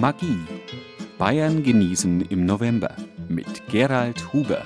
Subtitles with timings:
[0.00, 0.38] Magie.
[1.18, 2.96] Bayern genießen im November
[3.28, 4.64] mit Gerald Huber.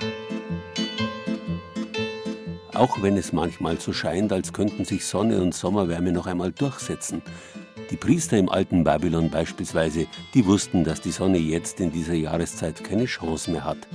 [2.73, 7.21] Auch wenn es manchmal so scheint, als könnten sich Sonne und Sommerwärme noch einmal durchsetzen.
[7.91, 12.81] Die Priester im alten Babylon beispielsweise, die wussten, dass die Sonne jetzt in dieser Jahreszeit
[12.81, 13.89] keine Chance mehr hat.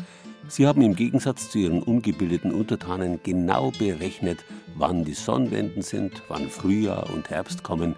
[0.47, 6.51] Sie haben im Gegensatz zu ihren ungebildeten Untertanen genau berechnet, wann die Sonnenwenden sind, wann
[6.51, 7.97] Frühjahr und Herbst kommen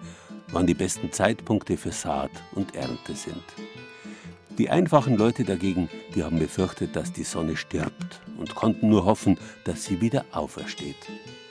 [0.53, 3.43] wann die besten Zeitpunkte für Saat und Ernte sind.
[4.57, 9.39] Die einfachen Leute dagegen, die haben befürchtet, dass die Sonne stirbt und konnten nur hoffen,
[9.65, 10.95] dass sie wieder aufersteht.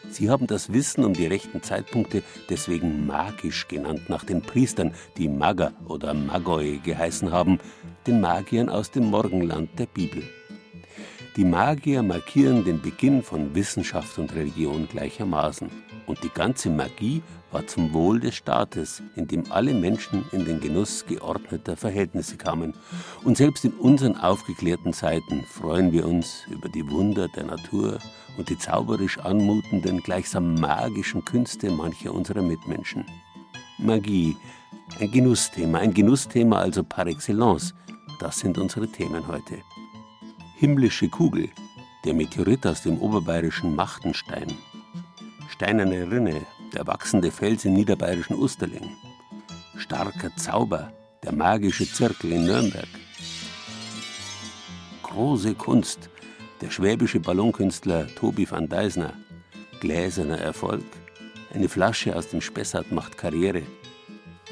[0.09, 5.29] Sie haben das Wissen um die rechten Zeitpunkte deswegen magisch genannt nach den Priestern, die
[5.29, 7.59] Maga oder Magoi geheißen haben,
[8.07, 10.23] den Magiern aus dem Morgenland der Bibel.
[11.37, 15.71] Die Magier markieren den Beginn von Wissenschaft und Religion gleichermaßen.
[16.07, 17.23] Und die ganze Magie
[17.53, 22.75] war zum Wohl des Staates, in dem alle Menschen in den Genuss geordneter Verhältnisse kamen.
[23.25, 27.99] Und selbst in unseren aufgeklärten Zeiten freuen wir uns über die Wunder der Natur
[28.37, 33.05] und die zauberisch anmutenden, gleichsam magischen Künste mancher unserer Mitmenschen.
[33.79, 34.37] Magie,
[35.01, 37.75] ein Genussthema, ein Genussthema also par excellence.
[38.21, 39.59] Das sind unsere Themen heute.
[40.57, 41.49] Himmlische Kugel,
[42.05, 44.47] der Meteorit aus dem oberbayerischen Machtenstein,
[45.53, 48.97] steinerne Rinne, der wachsende Fels im niederbayerischen Osterling.
[49.77, 52.89] Starker Zauber, der magische Zirkel in Nürnberg.
[55.03, 56.09] Große Kunst,
[56.63, 59.13] der schwäbische Ballonkünstler Tobi van Deisner.
[59.81, 60.85] Gläserner Erfolg,
[61.53, 63.63] eine Flasche aus dem Spessart macht Karriere.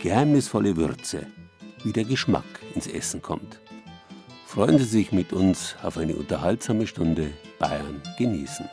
[0.02, 1.26] Geheimnisvolle Würze,
[1.82, 2.44] wie der Geschmack
[2.74, 3.58] ins Essen kommt.
[4.44, 8.68] Freuen Sie sich mit uns auf eine unterhaltsame Stunde Bayern genießen.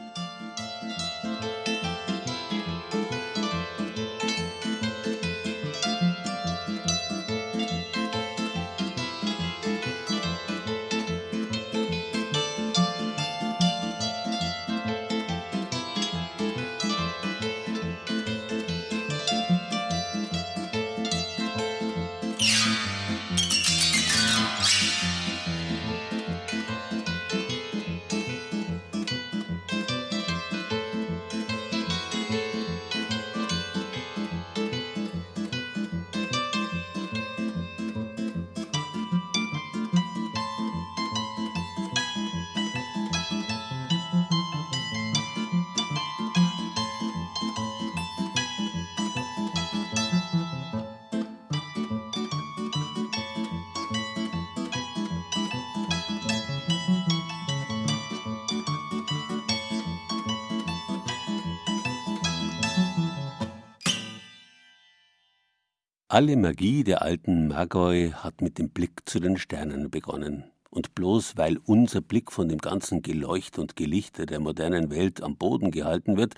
[66.10, 70.46] Alle Magie der alten Magoi hat mit dem Blick zu den Sternen begonnen.
[70.70, 75.36] Und bloß weil unser Blick von dem ganzen Geleucht und Gelichter der modernen Welt am
[75.36, 76.36] Boden gehalten wird,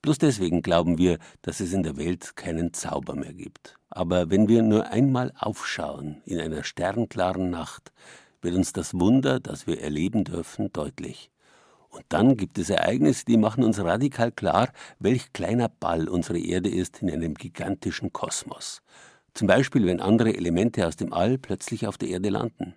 [0.00, 3.76] bloß deswegen glauben wir, dass es in der Welt keinen Zauber mehr gibt.
[3.90, 7.92] Aber wenn wir nur einmal aufschauen in einer sternklaren Nacht,
[8.40, 11.30] wird uns das Wunder, das wir erleben dürfen, deutlich.
[11.94, 16.68] Und dann gibt es Ereignisse, die machen uns radikal klar, welch kleiner Ball unsere Erde
[16.68, 18.82] ist in einem gigantischen Kosmos.
[19.32, 22.74] Zum Beispiel, wenn andere Elemente aus dem All plötzlich auf der Erde landen.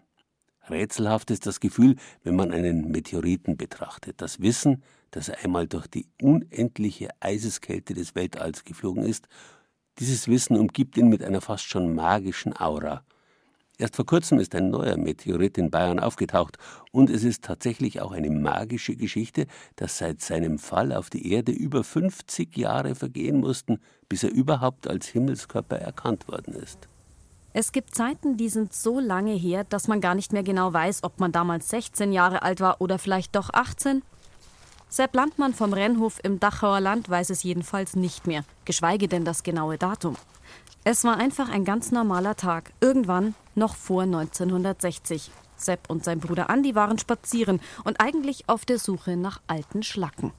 [0.69, 4.22] Rätselhaft ist das Gefühl, wenn man einen Meteoriten betrachtet.
[4.22, 9.28] Das Wissen, dass er einmal durch die unendliche Eiseskälte des Weltalls geflogen ist,
[9.97, 13.03] dieses Wissen umgibt ihn mit einer fast schon magischen Aura.
[13.79, 16.57] Erst vor kurzem ist ein neuer Meteorit in Bayern aufgetaucht
[16.91, 21.52] und es ist tatsächlich auch eine magische Geschichte, dass seit seinem Fall auf die Erde
[21.52, 23.79] über 50 Jahre vergehen mussten,
[24.09, 26.87] bis er überhaupt als Himmelskörper erkannt worden ist.
[27.53, 31.03] Es gibt Zeiten, die sind so lange her, dass man gar nicht mehr genau weiß,
[31.03, 34.02] ob man damals 16 Jahre alt war oder vielleicht doch 18.
[34.90, 39.43] Sepp Landmann vom Rennhof im Dachauer Land weiß es jedenfalls nicht mehr, geschweige denn das
[39.43, 40.16] genaue Datum.
[40.89, 45.31] Es war einfach ein ganz normaler Tag, irgendwann noch vor 1960.
[45.57, 50.31] Sepp und sein Bruder Andi waren spazieren und eigentlich auf der Suche nach alten Schlacken.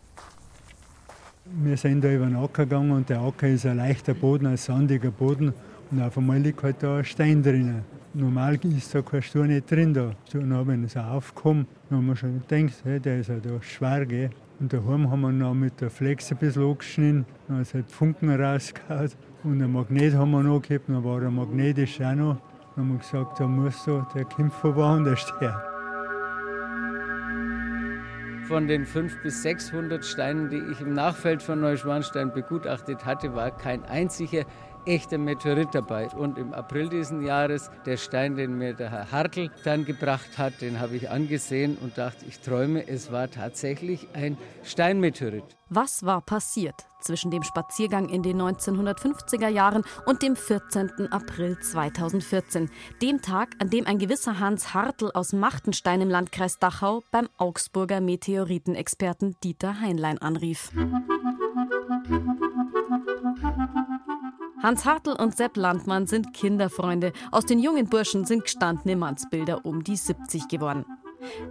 [1.44, 4.56] Wir sind da über den Acker gegangen und der Acker ist ein leichter Boden, ein
[4.56, 5.52] sandiger Boden
[5.90, 7.84] und auf einmal liegt halt da ein Stein drinnen.
[8.14, 9.92] normal ist da kein Stuhl nicht drin.
[9.92, 10.12] Da.
[10.32, 14.06] Dann habe ich dann haben wir schon gedacht, hey, der ist ja da schwer.
[14.06, 14.30] Gell.
[14.60, 18.30] Und daheim haben wir noch mit der Flex ein bisschen angeschnitten, dann ist halt Funken
[18.30, 19.10] rausgehauen.
[19.44, 22.36] Und ein Magnet haben wir noch gehabt, dann war der magnetisch auch noch.
[22.74, 25.62] Dann haben wir gesagt, da muss so der Kämpfer woanders her.
[28.48, 33.50] Von den 500 bis 600 Steinen, die ich im Nachfeld von Neuschwanstein begutachtet hatte, war
[33.50, 34.44] kein einziger
[34.88, 36.08] echter Meteorit dabei.
[36.08, 40.60] Und im April diesen Jahres, der Stein, den mir der Herr Hartl dann gebracht hat,
[40.60, 45.44] den habe ich angesehen und dachte, ich träume, es war tatsächlich ein Steinmeteorit.
[45.70, 51.12] Was war passiert zwischen dem Spaziergang in den 1950er Jahren und dem 14.
[51.12, 52.70] April 2014,
[53.02, 58.00] dem Tag, an dem ein gewisser Hans Hartl aus Machtenstein im Landkreis Dachau beim Augsburger
[58.00, 60.72] Meteoritenexperten Dieter Heinlein anrief?
[64.60, 67.12] Hans Hartl und Sepp Landmann sind Kinderfreunde.
[67.30, 70.84] Aus den jungen Burschen sind gestandene Mannsbilder um die 70 geworden.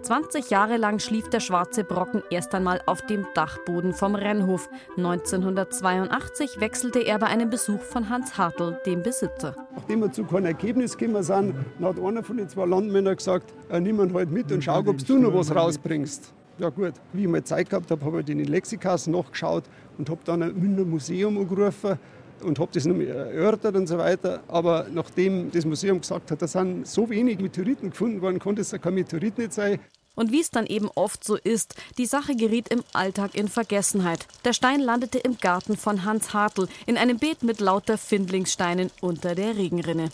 [0.01, 4.69] 20 Jahre lang schlief der schwarze Brocken erst einmal auf dem Dachboden vom Rennhof.
[4.97, 9.55] 1982 wechselte er bei einem Besuch von Hans Hartl, dem Besitzer.
[9.75, 13.79] Nachdem wir zu keinem Ergebnis gekommen sind, hat einer von den zwei Landmännern gesagt, äh,
[13.79, 16.33] nimm ihn halt mit und schau, ob du noch was rausbringst.
[16.59, 19.63] Ja gut, wie ich mal Zeit gehabt habe, habe ich in den Lexikas nachgeschaut
[19.97, 21.99] und habe dann ein Münchner Museum angerufen
[22.43, 24.41] und habe das noch erörtert und so weiter.
[24.47, 28.71] Aber nachdem das Museum gesagt hat, da sind so wenig Meteoriten gefunden worden, konnte es
[28.71, 29.79] ja kein Meteorit nicht sein.
[30.15, 34.25] Und wie es dann eben oft so ist, die Sache geriet im Alltag in Vergessenheit.
[34.45, 39.35] Der Stein landete im Garten von Hans Hartl in einem Beet mit lauter Findlingssteinen unter
[39.35, 40.09] der Regenrinne.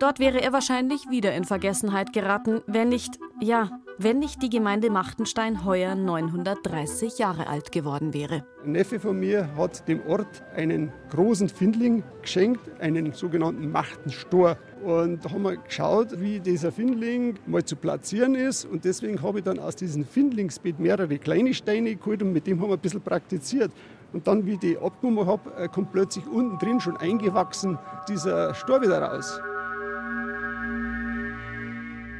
[0.00, 4.90] Dort wäre er wahrscheinlich wieder in Vergessenheit geraten, wenn nicht, ja, wenn nicht die Gemeinde
[4.90, 8.44] Machtenstein heuer 930 Jahre alt geworden wäre.
[8.64, 14.58] Ein Neffe von mir hat dem Ort einen großen Findling geschenkt, einen sogenannten Machtenstor.
[14.84, 18.66] Und da haben wir geschaut, wie dieser Findling mal zu platzieren ist.
[18.66, 22.60] Und deswegen habe ich dann aus diesem Findlingsbett mehrere kleine Steine geholt und mit dem
[22.60, 23.72] haben wir ein bisschen praktiziert.
[24.12, 27.78] Und dann, wie ich die abgenommen habe, äh, kommt plötzlich unten drin schon eingewachsen
[28.08, 29.40] dieser Stor wieder raus.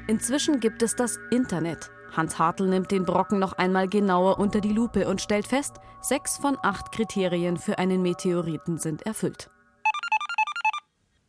[0.08, 1.91] Inzwischen gibt es das Internet.
[2.17, 6.37] Hans Hartl nimmt den Brocken noch einmal genauer unter die Lupe und stellt fest, sechs
[6.37, 9.50] von acht Kriterien für einen Meteoriten sind erfüllt.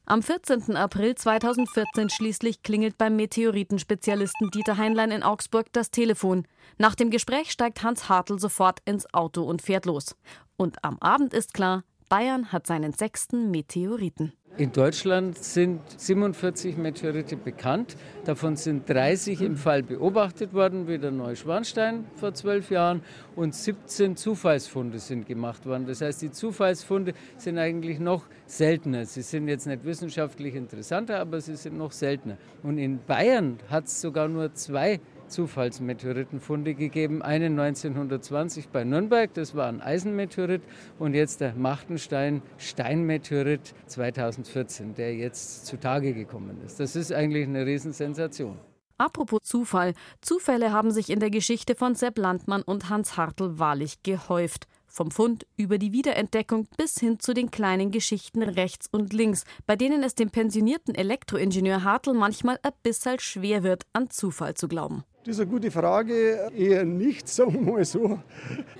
[0.06, 0.78] Am 14.
[0.78, 6.48] April 2014 schließlich klingelt beim Meteoritenspezialisten Dieter Heinlein in Augsburg das Telefon.
[6.78, 10.16] Nach dem Gespräch steigt Hans Hartl sofort ins Auto und fährt los.
[10.56, 14.34] Und am Abend ist klar, Bayern hat seinen sechsten Meteoriten.
[14.60, 17.96] In Deutschland sind 47 Meteorite bekannt.
[18.26, 23.04] Davon sind 30 im Fall beobachtet worden, wie der Neuschwanstein vor zwölf Jahren,
[23.36, 25.86] und 17 Zufallsfunde sind gemacht worden.
[25.86, 29.06] Das heißt, die Zufallsfunde sind eigentlich noch seltener.
[29.06, 32.38] Sie sind jetzt nicht wissenschaftlich interessanter, aber sie sind noch seltener.
[32.64, 37.22] Und in Bayern hat es sogar nur zwei Zufallsmeteoritenfunde gegeben.
[37.22, 40.62] Einen 1920 bei Nürnberg, das war ein Eisenmeteorit,
[41.00, 46.80] und jetzt der Machtenstein Steinmeteorit 2014, der jetzt zutage gekommen ist.
[46.80, 48.58] Das ist eigentlich eine Riesensensation.
[48.98, 49.94] Apropos Zufall.
[50.22, 54.68] Zufälle haben sich in der Geschichte von Sepp Landmann und Hans Hartl wahrlich gehäuft.
[54.88, 59.76] Vom Fund über die Wiederentdeckung bis hin zu den kleinen Geschichten rechts und links, bei
[59.76, 65.04] denen es dem pensionierten Elektroingenieur Hartl manchmal ein bisschen schwer wird, an Zufall zu glauben.
[65.28, 66.50] Das ist eine gute Frage.
[66.56, 68.18] Eher nicht, sagen wir mal so.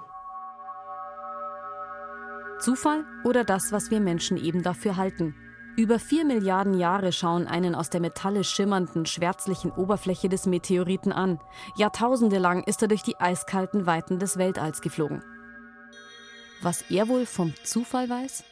[2.59, 5.35] Zufall oder das, was wir Menschen eben dafür halten?
[5.77, 11.39] Über vier Milliarden Jahre schauen einen aus der metallisch schimmernden, schwärzlichen Oberfläche des Meteoriten an.
[11.77, 15.23] Jahrtausende lang ist er durch die eiskalten Weiten des Weltalls geflogen.
[16.63, 18.43] Was er wohl vom Zufall weiß?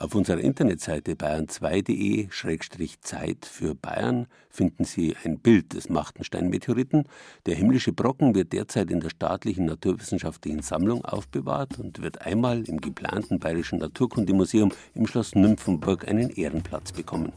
[0.00, 7.04] Auf unserer Internetseite bayern2.de-zeit für Bayern finden Sie ein Bild des Machtenstein-Meteoriten.
[7.44, 12.80] Der himmlische Brocken wird derzeit in der staatlichen naturwissenschaftlichen Sammlung aufbewahrt und wird einmal im
[12.80, 17.34] geplanten Bayerischen Naturkundemuseum im Schloss Nymphenburg einen Ehrenplatz bekommen.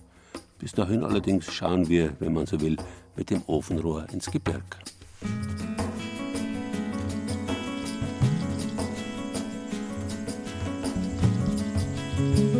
[0.57, 2.77] Bis dahin allerdings schauen wir, wenn man so will,
[3.17, 4.79] mit dem Ofenrohr ins Gebirg.
[12.23, 12.52] Das Wort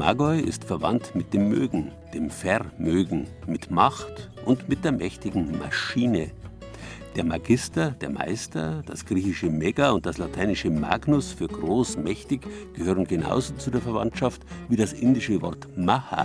[0.00, 6.30] Magoi ist verwandt mit dem Mögen, dem Vermögen, mit Macht und mit der mächtigen Maschine.
[7.16, 12.40] Der Magister, der Meister, das griechische Mega und das lateinische Magnus für groß, mächtig
[12.72, 14.40] gehören genauso zu der Verwandtschaft
[14.70, 16.24] wie das indische Wort Maha.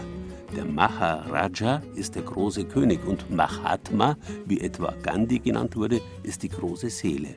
[0.55, 4.15] Der Maharaja ist der große König und Mahatma,
[4.45, 7.35] wie etwa Gandhi genannt wurde, ist die große Seele.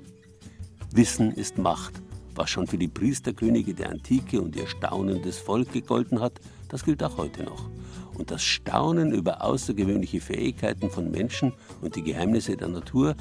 [0.92, 2.00] Wissen ist Macht
[2.38, 7.02] was schon für die Priesterkönige der Antike und ihr staunendes Volk gegolten hat, das gilt
[7.02, 7.68] auch heute noch.
[8.14, 11.52] Und das Staunen über außergewöhnliche Fähigkeiten von Menschen
[11.83, 13.16] und die Geheimnisse der Natur,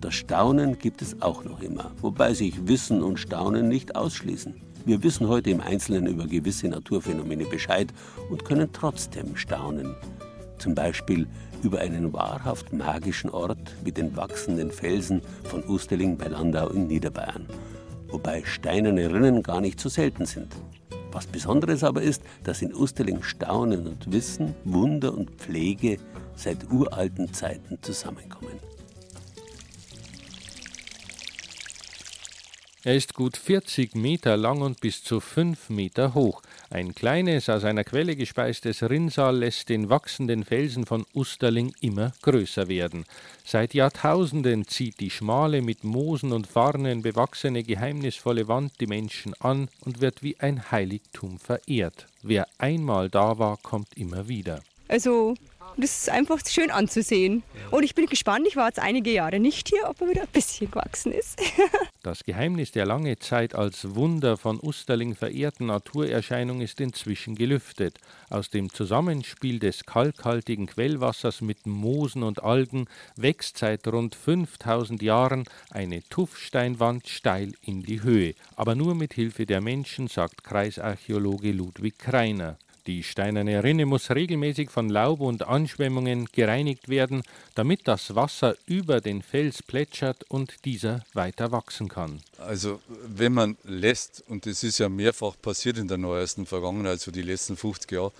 [0.00, 4.60] das Staunen gibt es auch noch immer, wobei sich Wissen und Staunen nicht ausschließen.
[4.84, 7.92] Wir wissen heute im Einzelnen über gewisse Naturphänomene Bescheid
[8.30, 9.94] und können trotzdem staunen.
[10.58, 11.28] Zum Beispiel
[11.62, 17.46] über einen wahrhaft magischen Ort wie den wachsenden Felsen von Usterling bei Landau in Niederbayern
[18.12, 20.54] wobei steinerne Rinnen gar nicht so selten sind.
[21.10, 25.98] Was Besonderes aber ist, dass in Usterling Staunen und Wissen, Wunder und Pflege
[26.36, 28.58] seit uralten Zeiten zusammenkommen.
[32.84, 36.42] Er ist gut 40 Meter lang und bis zu 5 Meter hoch.
[36.72, 42.66] Ein kleines, aus einer Quelle gespeistes Rinnsal lässt den wachsenden Felsen von Usterling immer größer
[42.66, 43.04] werden.
[43.44, 49.68] Seit Jahrtausenden zieht die schmale, mit Moosen und Farnen bewachsene, geheimnisvolle Wand die Menschen an
[49.84, 52.06] und wird wie ein Heiligtum verehrt.
[52.22, 54.62] Wer einmal da war, kommt immer wieder.
[54.88, 55.34] Also
[55.76, 57.42] das ist einfach schön anzusehen.
[57.70, 60.28] Und ich bin gespannt, ich war jetzt einige Jahre nicht hier, ob er wieder ein
[60.32, 61.40] bisschen gewachsen ist.
[62.02, 67.98] das Geheimnis der lange Zeit als Wunder von Usterling verehrten Naturerscheinung ist inzwischen gelüftet.
[68.28, 72.86] Aus dem Zusammenspiel des kalkhaltigen Quellwassers mit Moosen und Algen
[73.16, 79.46] wächst seit rund 5000 Jahren eine Tuffsteinwand steil in die Höhe, aber nur mit Hilfe
[79.46, 82.58] der Menschen, sagt Kreisarchäologe Ludwig Kreiner.
[82.88, 87.22] Die steinerne Rinne muss regelmäßig von Laub und Anschwemmungen gereinigt werden,
[87.54, 92.20] damit das Wasser über den Fels plätschert und dieser weiter wachsen kann.
[92.38, 97.12] Also wenn man lässt, und das ist ja mehrfach passiert in der neuesten Vergangenheit, so
[97.12, 98.12] die letzten 50 Jahre,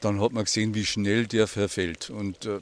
[0.00, 2.10] dann hat man gesehen, wie schnell der verfällt.
[2.10, 2.60] Und äh,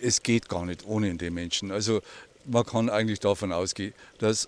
[0.00, 1.72] es geht gar nicht ohne den Menschen.
[1.72, 2.02] Also
[2.44, 4.46] man kann eigentlich davon ausgehen, dass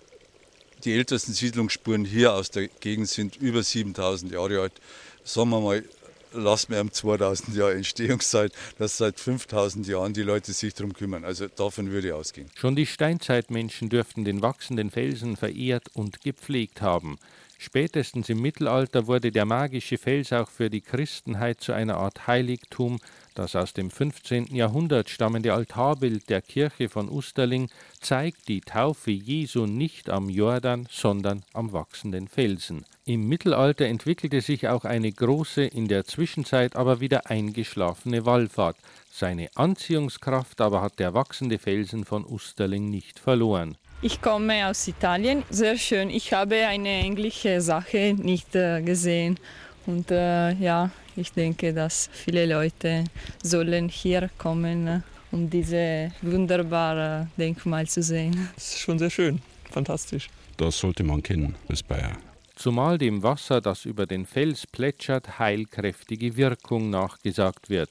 [0.85, 4.75] die ältesten Siedlungsspuren hier aus der Gegend sind über 7000 Jahre alt
[5.29, 5.85] sagen wir mal,
[6.33, 11.25] lassen wir am 2000 Jahr Entstehungszeit, dass seit 5000 Jahren die Leute sich darum kümmern.
[11.25, 12.51] Also davon würde ich ausgehen.
[12.55, 17.19] Schon die Steinzeitmenschen dürften den wachsenden Felsen verehrt und gepflegt haben.
[17.59, 23.01] Spätestens im Mittelalter wurde der magische Fels auch für die Christenheit zu einer Art Heiligtum.
[23.39, 24.53] Das aus dem 15.
[24.53, 27.69] Jahrhundert stammende Altarbild der Kirche von Usterling
[28.01, 32.85] zeigt die Taufe Jesu nicht am Jordan, sondern am wachsenden Felsen.
[33.05, 38.75] Im Mittelalter entwickelte sich auch eine große, in der Zwischenzeit aber wieder eingeschlafene Wallfahrt.
[39.13, 43.77] Seine Anziehungskraft aber hat der wachsende Felsen von Usterling nicht verloren.
[44.03, 46.11] Ich komme aus Italien, sehr schön.
[46.11, 49.39] Ich habe eine englische Sache nicht äh, gesehen.
[49.87, 53.05] Und äh, ja, ich denke, dass viele Leute
[53.43, 58.49] sollen hier kommen, um diese wunderbare Denkmal zu sehen.
[58.55, 60.29] Das ist schon sehr schön, fantastisch.
[60.57, 62.17] Das sollte man kennen als Bayer.
[62.57, 67.91] Zumal dem Wasser, das über den Fels plätschert, heilkräftige Wirkung nachgesagt wird.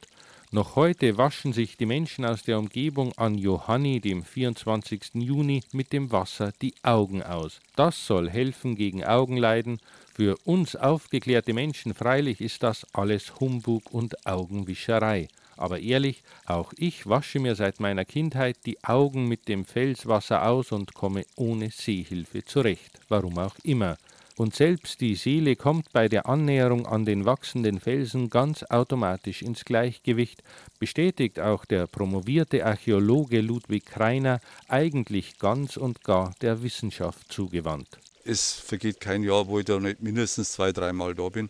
[0.52, 5.16] Noch heute waschen sich die Menschen aus der Umgebung an Johanni, dem 24.
[5.16, 7.60] Juni, mit dem Wasser die Augen aus.
[7.76, 9.80] Das soll helfen gegen Augenleiden.
[10.18, 15.28] Für uns aufgeklärte Menschen freilich ist das alles Humbug und Augenwischerei.
[15.58, 20.72] Aber ehrlich, auch ich wasche mir seit meiner Kindheit die Augen mit dem Felswasser aus
[20.72, 23.00] und komme ohne Sehhilfe zurecht.
[23.10, 23.96] Warum auch immer.
[24.38, 29.66] Und selbst die Seele kommt bei der Annäherung an den wachsenden Felsen ganz automatisch ins
[29.66, 30.42] Gleichgewicht,
[30.80, 38.00] bestätigt auch der promovierte Archäologe Ludwig Kreiner, eigentlich ganz und gar der Wissenschaft zugewandt.
[38.28, 41.50] Es vergeht kein Jahr, wo ich da nicht mindestens zwei, dreimal da bin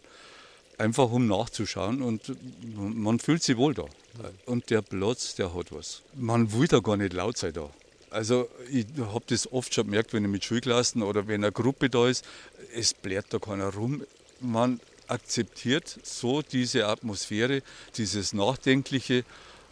[0.77, 2.36] einfach um nachzuschauen und
[2.75, 3.86] man fühlt sich wohl da.
[4.46, 6.01] Und der Platz, der hat was.
[6.15, 7.69] Man will da gar nicht laut sein da.
[8.10, 11.89] Also ich habe das oft schon gemerkt, wenn ich mit Schulklassen oder wenn eine Gruppe
[11.89, 12.24] da ist,
[12.74, 14.03] es blärt da keiner rum.
[14.39, 17.63] Man akzeptiert so diese Atmosphäre,
[17.98, 19.24] dieses Nachdenkliche.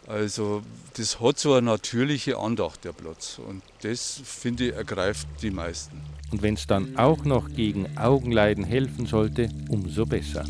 [0.06, 0.62] Also
[0.96, 3.40] das hat so eine natürliche Andacht, der Platz.
[3.44, 6.00] Und das, finde ich, ergreift die meisten.
[6.30, 10.44] Und wenn es dann auch noch gegen Augenleiden helfen sollte, umso besser.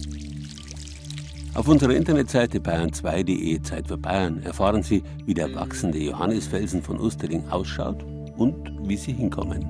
[1.54, 7.48] Auf unserer Internetseite bayern2.de Zeit für Bayern erfahren Sie, wie der wachsende Johannisfelsen von Ustering
[7.48, 8.04] ausschaut
[8.36, 9.64] und wie Sie hinkommen.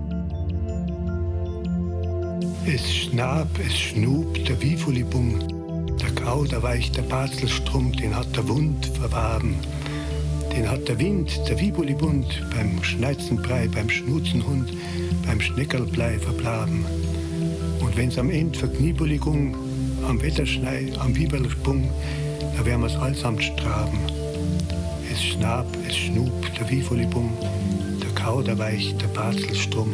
[2.66, 5.38] Es schnab, es schnub, der Wifulibum,
[6.16, 9.56] der Kau, der weich, der Barzelstrum, den hat der Wund verwaben.
[10.54, 14.72] Den hat der Wind, der Wibulibund, beim Schneizenbrei, beim Schnuzenhund,
[15.26, 16.84] beim Schneckerlblei verblaben.
[17.80, 19.54] Und wenn's am End Verkniebuligung
[20.08, 21.90] am Wetterschnei, am Biberlsprung,
[22.56, 23.98] da werden wir's allsamt straben.
[25.12, 27.32] Es schnab, es schnub, der Wifolibum,
[28.02, 29.90] der Kau, der Barzelstrom,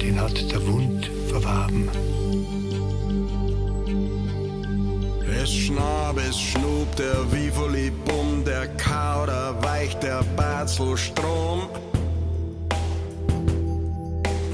[0.00, 1.88] den hat der Wund verwaben.
[5.42, 7.30] Es schnab, es schnub, der
[8.44, 11.68] der Kau, der Weich, der Barzelstrom,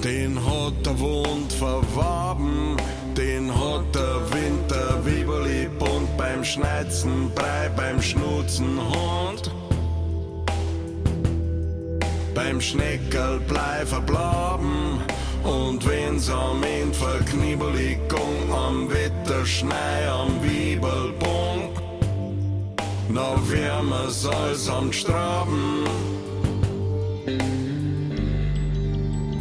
[0.05, 2.76] den hat der Wund verwaben
[3.16, 9.50] den hat der Winter Wibeli bunt beim Schneizen, Brei, beim Schnutzen Hund.
[12.35, 15.00] Beim Schneckerl blei verblaben
[15.46, 21.80] und wenn's am End Verkniebeligung am Wetterschnei am Wiebelbunk,
[23.08, 25.84] na wärmer's als am Straben.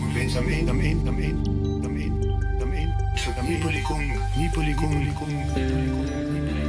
[0.02, 1.56] Und wenn's am End, am End, am End
[3.48, 4.00] Nipolikung,
[4.38, 6.65] Nipolikung, Nipolikung, Nipolikung.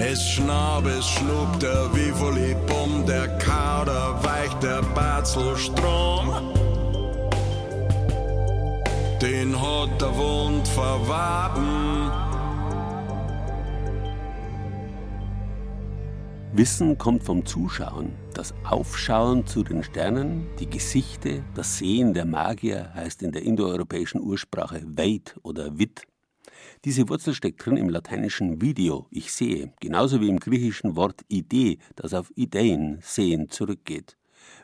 [0.00, 6.30] Es schnab, es schlug der Wivoli Bumm, der Kauder weicht der Barzelstrom.
[9.20, 12.12] Den hat der Wund verwaben.
[16.52, 18.12] Wissen kommt vom Zuschauen.
[18.34, 24.20] Das Aufschauen zu den Sternen, die Gesichte, das Sehen der Magier heißt in der indoeuropäischen
[24.20, 26.06] Ursprache Weit oder Wit.
[26.84, 31.78] Diese Wurzel steckt drin im lateinischen Video, ich sehe, genauso wie im griechischen Wort Idee,
[31.96, 34.16] das auf Ideen, Sehen zurückgeht.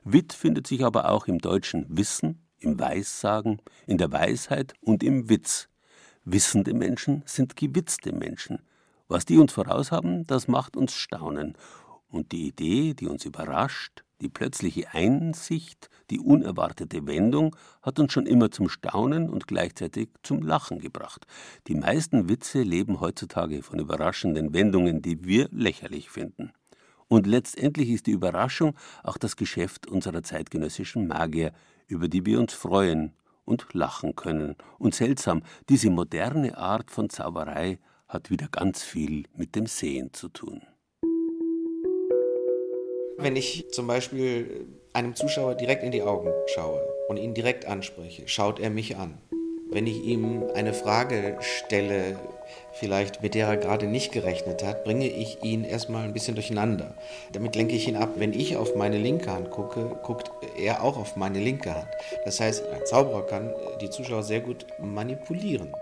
[0.05, 5.29] Wit findet sich aber auch im deutschen Wissen, im Weissagen, in der Weisheit und im
[5.29, 5.69] Witz.
[6.25, 8.61] Wissende Menschen sind gewitzte Menschen.
[9.09, 11.57] Was die uns voraus haben, das macht uns staunen.
[12.09, 18.27] Und die Idee, die uns überrascht, die plötzliche Einsicht, die unerwartete Wendung hat uns schon
[18.27, 21.27] immer zum Staunen und gleichzeitig zum Lachen gebracht.
[21.69, 26.53] Die meisten Witze leben heutzutage von überraschenden Wendungen, die wir lächerlich finden.
[27.07, 31.53] Und letztendlich ist die Überraschung auch das Geschäft unserer zeitgenössischen Magier,
[31.87, 33.13] über die wir uns freuen
[33.45, 34.57] und lachen können.
[34.79, 40.31] Und seltsam, diese moderne Art von Zauberei hat wieder ganz viel mit dem Sehen zu
[40.31, 40.63] tun.
[43.17, 48.27] Wenn ich zum Beispiel einem Zuschauer direkt in die Augen schaue und ihn direkt anspreche,
[48.27, 49.19] schaut er mich an.
[49.71, 52.19] Wenn ich ihm eine Frage stelle,
[52.73, 56.95] vielleicht mit der er gerade nicht gerechnet hat, bringe ich ihn erstmal ein bisschen durcheinander.
[57.33, 58.11] Damit lenke ich ihn ab.
[58.17, 61.89] Wenn ich auf meine linke Hand gucke, guckt er auch auf meine linke Hand.
[62.25, 65.73] Das heißt, ein Zauberer kann die Zuschauer sehr gut manipulieren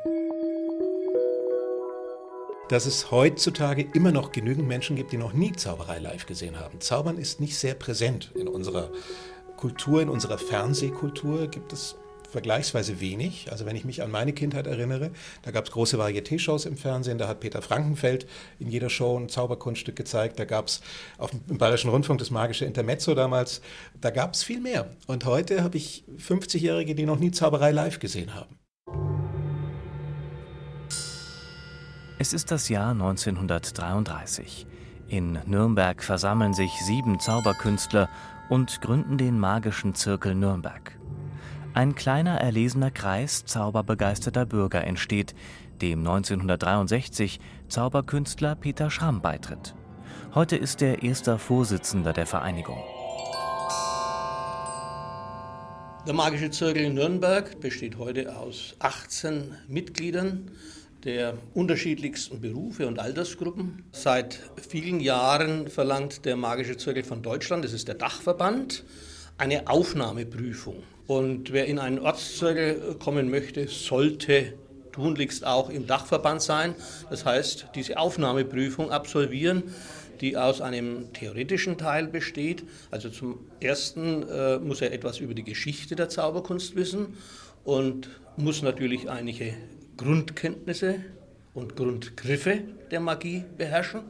[2.73, 6.81] dass es heutzutage immer noch genügend Menschen gibt, die noch nie Zauberei live gesehen haben.
[6.81, 8.91] Zaubern ist nicht sehr präsent in unserer
[9.59, 11.97] Kultur, in unserer Fernsehkultur gibt es
[12.31, 13.53] vergleichsweise wenig.
[13.53, 15.11] Also wenn ich mich an meine Kindheit erinnere,
[15.43, 18.27] da gab es große Varieté-Shows im Fernsehen, da hat Peter Frankenfeld
[18.59, 20.81] in jeder Show ein Zauberkunststück gezeigt, da gab es
[21.51, 23.61] im Bayerischen Rundfunk das magische Intermezzo damals,
[24.01, 24.89] da gab es viel mehr.
[25.07, 28.62] Und heute habe ich 50-Jährige, die noch nie Zauberei live gesehen haben.
[32.23, 34.69] Es ist das Jahr 1933.
[35.09, 38.09] In Nürnberg versammeln sich sieben Zauberkünstler
[38.49, 40.97] und gründen den Magischen Zirkel Nürnberg.
[41.75, 45.35] Ein kleiner erlesener Kreis zauberbegeisterter Bürger entsteht,
[45.81, 49.75] dem 1963 Zauberkünstler Peter Schramm beitritt.
[50.33, 52.79] Heute ist er erster Vorsitzender der Vereinigung.
[56.07, 60.53] Der Magische Zirkel in Nürnberg besteht heute aus 18 Mitgliedern
[61.05, 63.85] der unterschiedlichsten Berufe und Altersgruppen.
[63.93, 64.39] Seit
[64.69, 68.85] vielen Jahren verlangt der Magische Zirkel von Deutschland, das ist der Dachverband,
[69.39, 70.83] eine Aufnahmeprüfung.
[71.07, 74.55] Und wer in einen Ortszirkel kommen möchte, sollte
[74.93, 76.75] tunlichst auch im Dachverband sein.
[77.11, 79.65] Das heißt, diese Aufnahmeprüfung absolvieren,
[80.21, 82.65] die aus einem theoretischen Teil besteht.
[82.91, 87.17] Also zum Ersten äh, muss er etwas über die Geschichte der Zauberkunst wissen
[87.65, 89.55] und muss natürlich einige
[90.03, 90.97] Grundkenntnisse
[91.55, 94.03] und Grundgriffe der Magie beherrschen.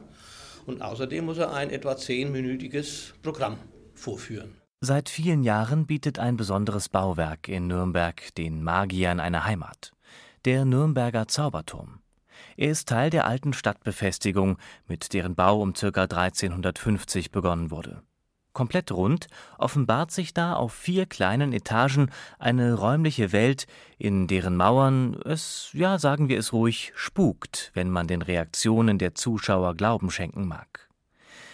[0.65, 3.57] Und außerdem muss er ein etwa zehnminütiges Programm
[3.93, 4.55] vorführen.
[4.81, 9.91] Seit vielen Jahren bietet ein besonderes Bauwerk in Nürnberg den Magiern eine Heimat.
[10.45, 11.99] Der Nürnberger Zauberturm.
[12.57, 15.87] Er ist Teil der alten Stadtbefestigung, mit deren Bau um ca.
[15.87, 18.01] 1350 begonnen wurde.
[18.53, 23.65] Komplett rund offenbart sich da auf vier kleinen Etagen eine räumliche Welt,
[23.97, 29.15] in deren Mauern es, ja sagen wir es ruhig, spukt, wenn man den Reaktionen der
[29.15, 30.87] Zuschauer Glauben schenken mag.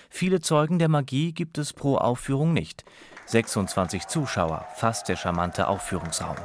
[0.10, 2.84] Viele Zeugen der Magie gibt es pro Aufführung nicht.
[3.28, 6.36] 26 Zuschauer, fast der charmante Aufführungsraum.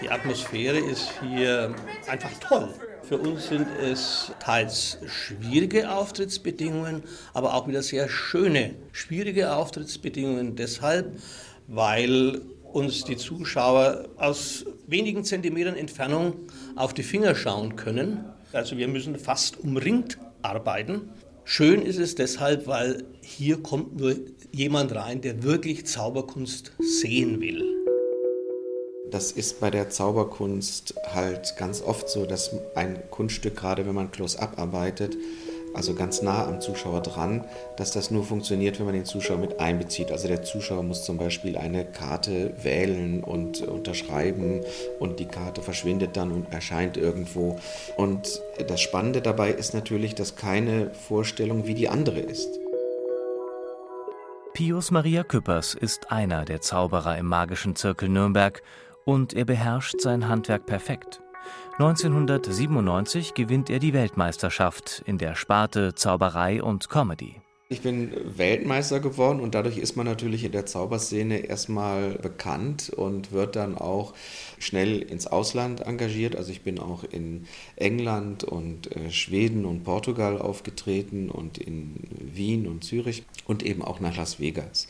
[0.00, 1.74] Die Atmosphäre ist hier
[2.08, 2.74] einfach toll.
[3.10, 7.02] Für uns sind es teils schwierige Auftrittsbedingungen,
[7.34, 11.18] aber auch wieder sehr schöne, schwierige Auftrittsbedingungen deshalb,
[11.66, 12.40] weil
[12.72, 16.36] uns die Zuschauer aus wenigen Zentimetern Entfernung
[16.76, 18.26] auf die Finger schauen können.
[18.52, 21.10] Also wir müssen fast umringt arbeiten.
[21.42, 24.14] Schön ist es deshalb, weil hier kommt nur
[24.52, 27.79] jemand rein, der wirklich Zauberkunst sehen will.
[29.10, 34.12] Das ist bei der Zauberkunst halt ganz oft so, dass ein Kunststück, gerade wenn man
[34.12, 35.16] close-up arbeitet,
[35.74, 37.44] also ganz nah am Zuschauer dran,
[37.76, 40.12] dass das nur funktioniert, wenn man den Zuschauer mit einbezieht.
[40.12, 44.62] Also der Zuschauer muss zum Beispiel eine Karte wählen und unterschreiben
[44.98, 47.58] und die Karte verschwindet dann und erscheint irgendwo.
[47.96, 52.48] Und das Spannende dabei ist natürlich, dass keine Vorstellung wie die andere ist.
[54.52, 58.60] Pius Maria Küppers ist einer der Zauberer im magischen Zirkel Nürnberg
[59.04, 61.20] und er beherrscht sein Handwerk perfekt.
[61.78, 67.40] 1997 gewinnt er die Weltmeisterschaft in der Sparte Zauberei und Comedy.
[67.72, 73.30] Ich bin Weltmeister geworden und dadurch ist man natürlich in der Zauberszene erstmal bekannt und
[73.30, 74.12] wird dann auch
[74.58, 76.34] schnell ins Ausland engagiert.
[76.34, 82.66] Also ich bin auch in England und äh, Schweden und Portugal aufgetreten und in Wien
[82.66, 84.88] und Zürich und eben auch nach Las Vegas.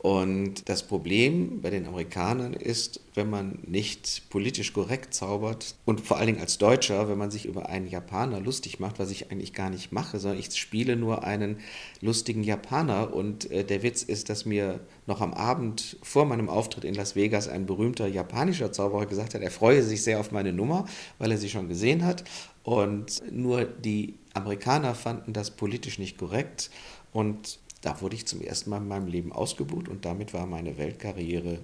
[0.00, 6.18] Und das Problem bei den Amerikanern ist, wenn man nicht politisch korrekt zaubert und vor
[6.18, 9.54] allen Dingen als Deutscher, wenn man sich über einen Japaner lustig macht, was ich eigentlich
[9.54, 11.58] gar nicht mache, sondern ich spiele nur einen
[12.00, 13.12] lustigen Japaner.
[13.12, 17.16] Und äh, der Witz ist, dass mir noch am Abend vor meinem Auftritt in Las
[17.16, 20.86] Vegas ein berühmter japanischer Zauberer gesagt hat, er freue sich sehr auf meine Nummer,
[21.18, 22.22] weil er sie schon gesehen hat.
[22.62, 26.70] Und nur die Amerikaner fanden das politisch nicht korrekt.
[27.12, 30.78] Und da wurde ich zum ersten Mal in meinem Leben ausgebucht und damit war meine
[30.78, 31.58] Weltkarriere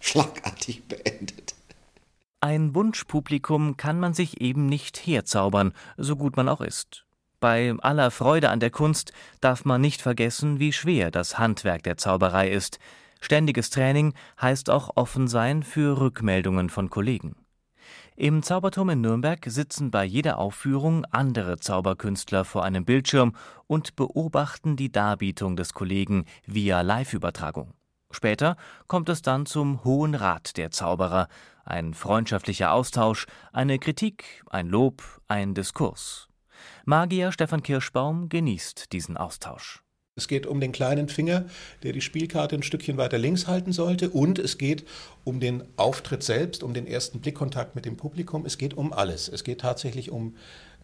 [0.00, 1.54] schlagartig beendet.
[2.40, 7.04] Ein Wunschpublikum kann man sich eben nicht herzaubern, so gut man auch ist.
[7.38, 11.96] Bei aller Freude an der Kunst darf man nicht vergessen, wie schwer das Handwerk der
[11.96, 12.78] Zauberei ist.
[13.20, 17.36] Ständiges Training heißt auch offen sein für Rückmeldungen von Kollegen.
[18.14, 23.34] Im Zauberturm in Nürnberg sitzen bei jeder Aufführung andere Zauberkünstler vor einem Bildschirm
[23.66, 27.72] und beobachten die Darbietung des Kollegen via Live-Übertragung.
[28.10, 31.28] Später kommt es dann zum Hohen Rat der Zauberer,
[31.64, 36.28] ein freundschaftlicher Austausch, eine Kritik, ein Lob, ein Diskurs.
[36.84, 39.81] Magier Stefan Kirschbaum genießt diesen Austausch.
[40.14, 41.46] Es geht um den kleinen Finger,
[41.82, 44.10] der die Spielkarte ein Stückchen weiter links halten sollte.
[44.10, 44.84] Und es geht
[45.24, 48.44] um den Auftritt selbst, um den ersten Blickkontakt mit dem Publikum.
[48.44, 49.28] Es geht um alles.
[49.28, 50.36] Es geht tatsächlich um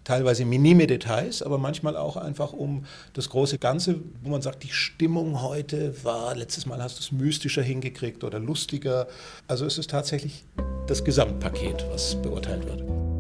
[0.03, 4.73] teilweise minime Details, aber manchmal auch einfach um das große Ganze, wo man sagt, die
[4.73, 9.09] Stimmung heute war, letztes Mal hast du es mystischer hingekriegt oder lustiger.
[9.47, 10.45] Also es ist tatsächlich
[10.87, 13.18] das Gesamtpaket, was beurteilt wird.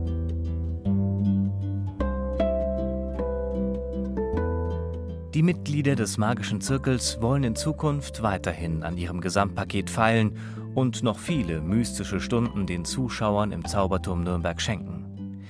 [5.35, 10.38] Die Mitglieder des magischen Zirkels wollen in Zukunft weiterhin an ihrem Gesamtpaket feilen
[10.75, 15.45] und noch viele mystische Stunden den Zuschauern im Zauberturm Nürnberg schenken.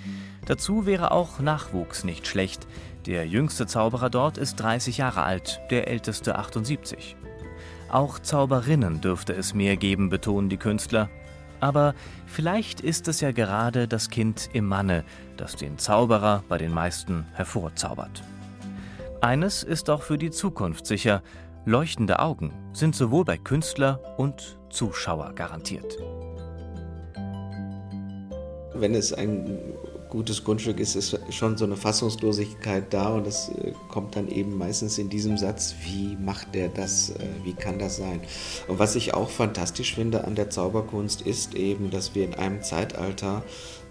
[0.46, 2.66] Dazu wäre auch Nachwuchs nicht schlecht.
[3.06, 7.14] Der jüngste Zauberer dort ist 30 Jahre alt, der älteste 78.
[7.88, 11.08] Auch Zauberinnen dürfte es mehr geben, betonen die Künstler.
[11.60, 11.94] Aber
[12.26, 15.04] vielleicht ist es ja gerade das Kind im Manne,
[15.36, 18.22] das den Zauberer bei den meisten hervorzaubert.
[19.20, 21.22] Eines ist auch für die Zukunft sicher,
[21.64, 25.98] Leuchtende Augen sind sowohl bei Künstler und Zuschauer garantiert.
[28.74, 29.74] Wenn es ein
[30.08, 34.56] gutes Grundstück ist, ist schon so eine Fassungslosigkeit da und das äh, kommt dann eben
[34.56, 38.20] meistens in diesem Satz, wie macht der das, äh, wie kann das sein?
[38.66, 42.62] Und was ich auch fantastisch finde an der Zauberkunst ist eben, dass wir in einem
[42.62, 43.42] Zeitalter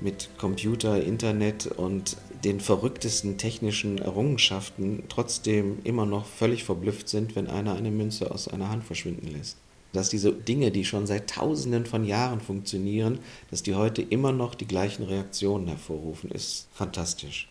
[0.01, 7.47] mit Computer, Internet und den verrücktesten technischen Errungenschaften trotzdem immer noch völlig verblüfft sind, wenn
[7.47, 9.57] einer eine Münze aus einer Hand verschwinden lässt
[9.93, 13.19] dass diese Dinge, die schon seit Tausenden von Jahren funktionieren,
[13.51, 17.49] dass die heute immer noch die gleichen Reaktionen hervorrufen, ist fantastisch.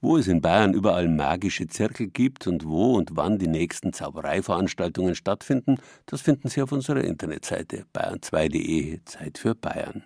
[0.00, 5.16] Wo es in Bayern überall magische Zirkel gibt und wo und wann die nächsten Zaubereiveranstaltungen
[5.16, 10.04] stattfinden, das finden Sie auf unserer Internetseite bayern2.de Zeit für Bayern.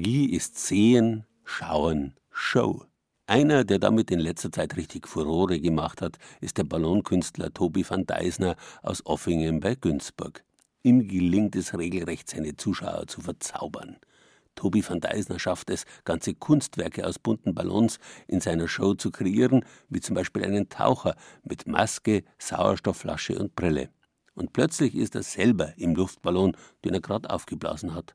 [0.00, 2.86] Magie ist Sehen, Schauen, Show.
[3.26, 8.06] Einer, der damit in letzter Zeit richtig Furore gemacht hat, ist der Ballonkünstler Tobi van
[8.06, 10.42] Deisner aus Offingen bei Günzburg.
[10.82, 13.98] Ihm gelingt es regelrecht, seine Zuschauer zu verzaubern.
[14.54, 19.66] Tobi van Deisner schafft es, ganze Kunstwerke aus bunten Ballons in seiner Show zu kreieren,
[19.90, 23.90] wie zum Beispiel einen Taucher mit Maske, Sauerstoffflasche und Brille.
[24.32, 28.14] Und plötzlich ist er selber im Luftballon, den er gerade aufgeblasen hat.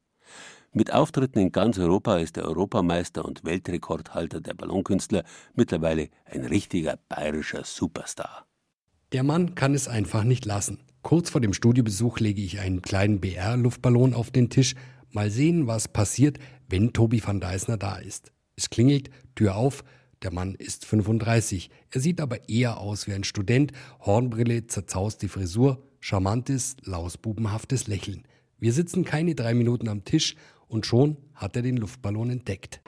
[0.78, 7.00] Mit Auftritten in ganz Europa ist der Europameister und Weltrekordhalter der Ballonkünstler mittlerweile ein richtiger
[7.08, 8.46] bayerischer Superstar.
[9.14, 10.80] Der Mann kann es einfach nicht lassen.
[11.02, 14.76] Kurz vor dem Studiobesuch lege ich einen kleinen BR-Luftballon auf den Tisch.
[15.12, 18.34] Mal sehen, was passiert, wenn Tobi van Deisner da ist.
[18.58, 19.86] Es klingelt, Tür auf.
[20.24, 21.70] Der Mann ist 35.
[21.90, 23.72] Er sieht aber eher aus wie ein Student.
[24.02, 28.28] Hornbrille, zerzauste Frisur, charmantes, lausbubenhaftes Lächeln.
[28.58, 30.36] Wir sitzen keine drei Minuten am Tisch
[30.68, 32.82] und schon hat er den Luftballon entdeckt.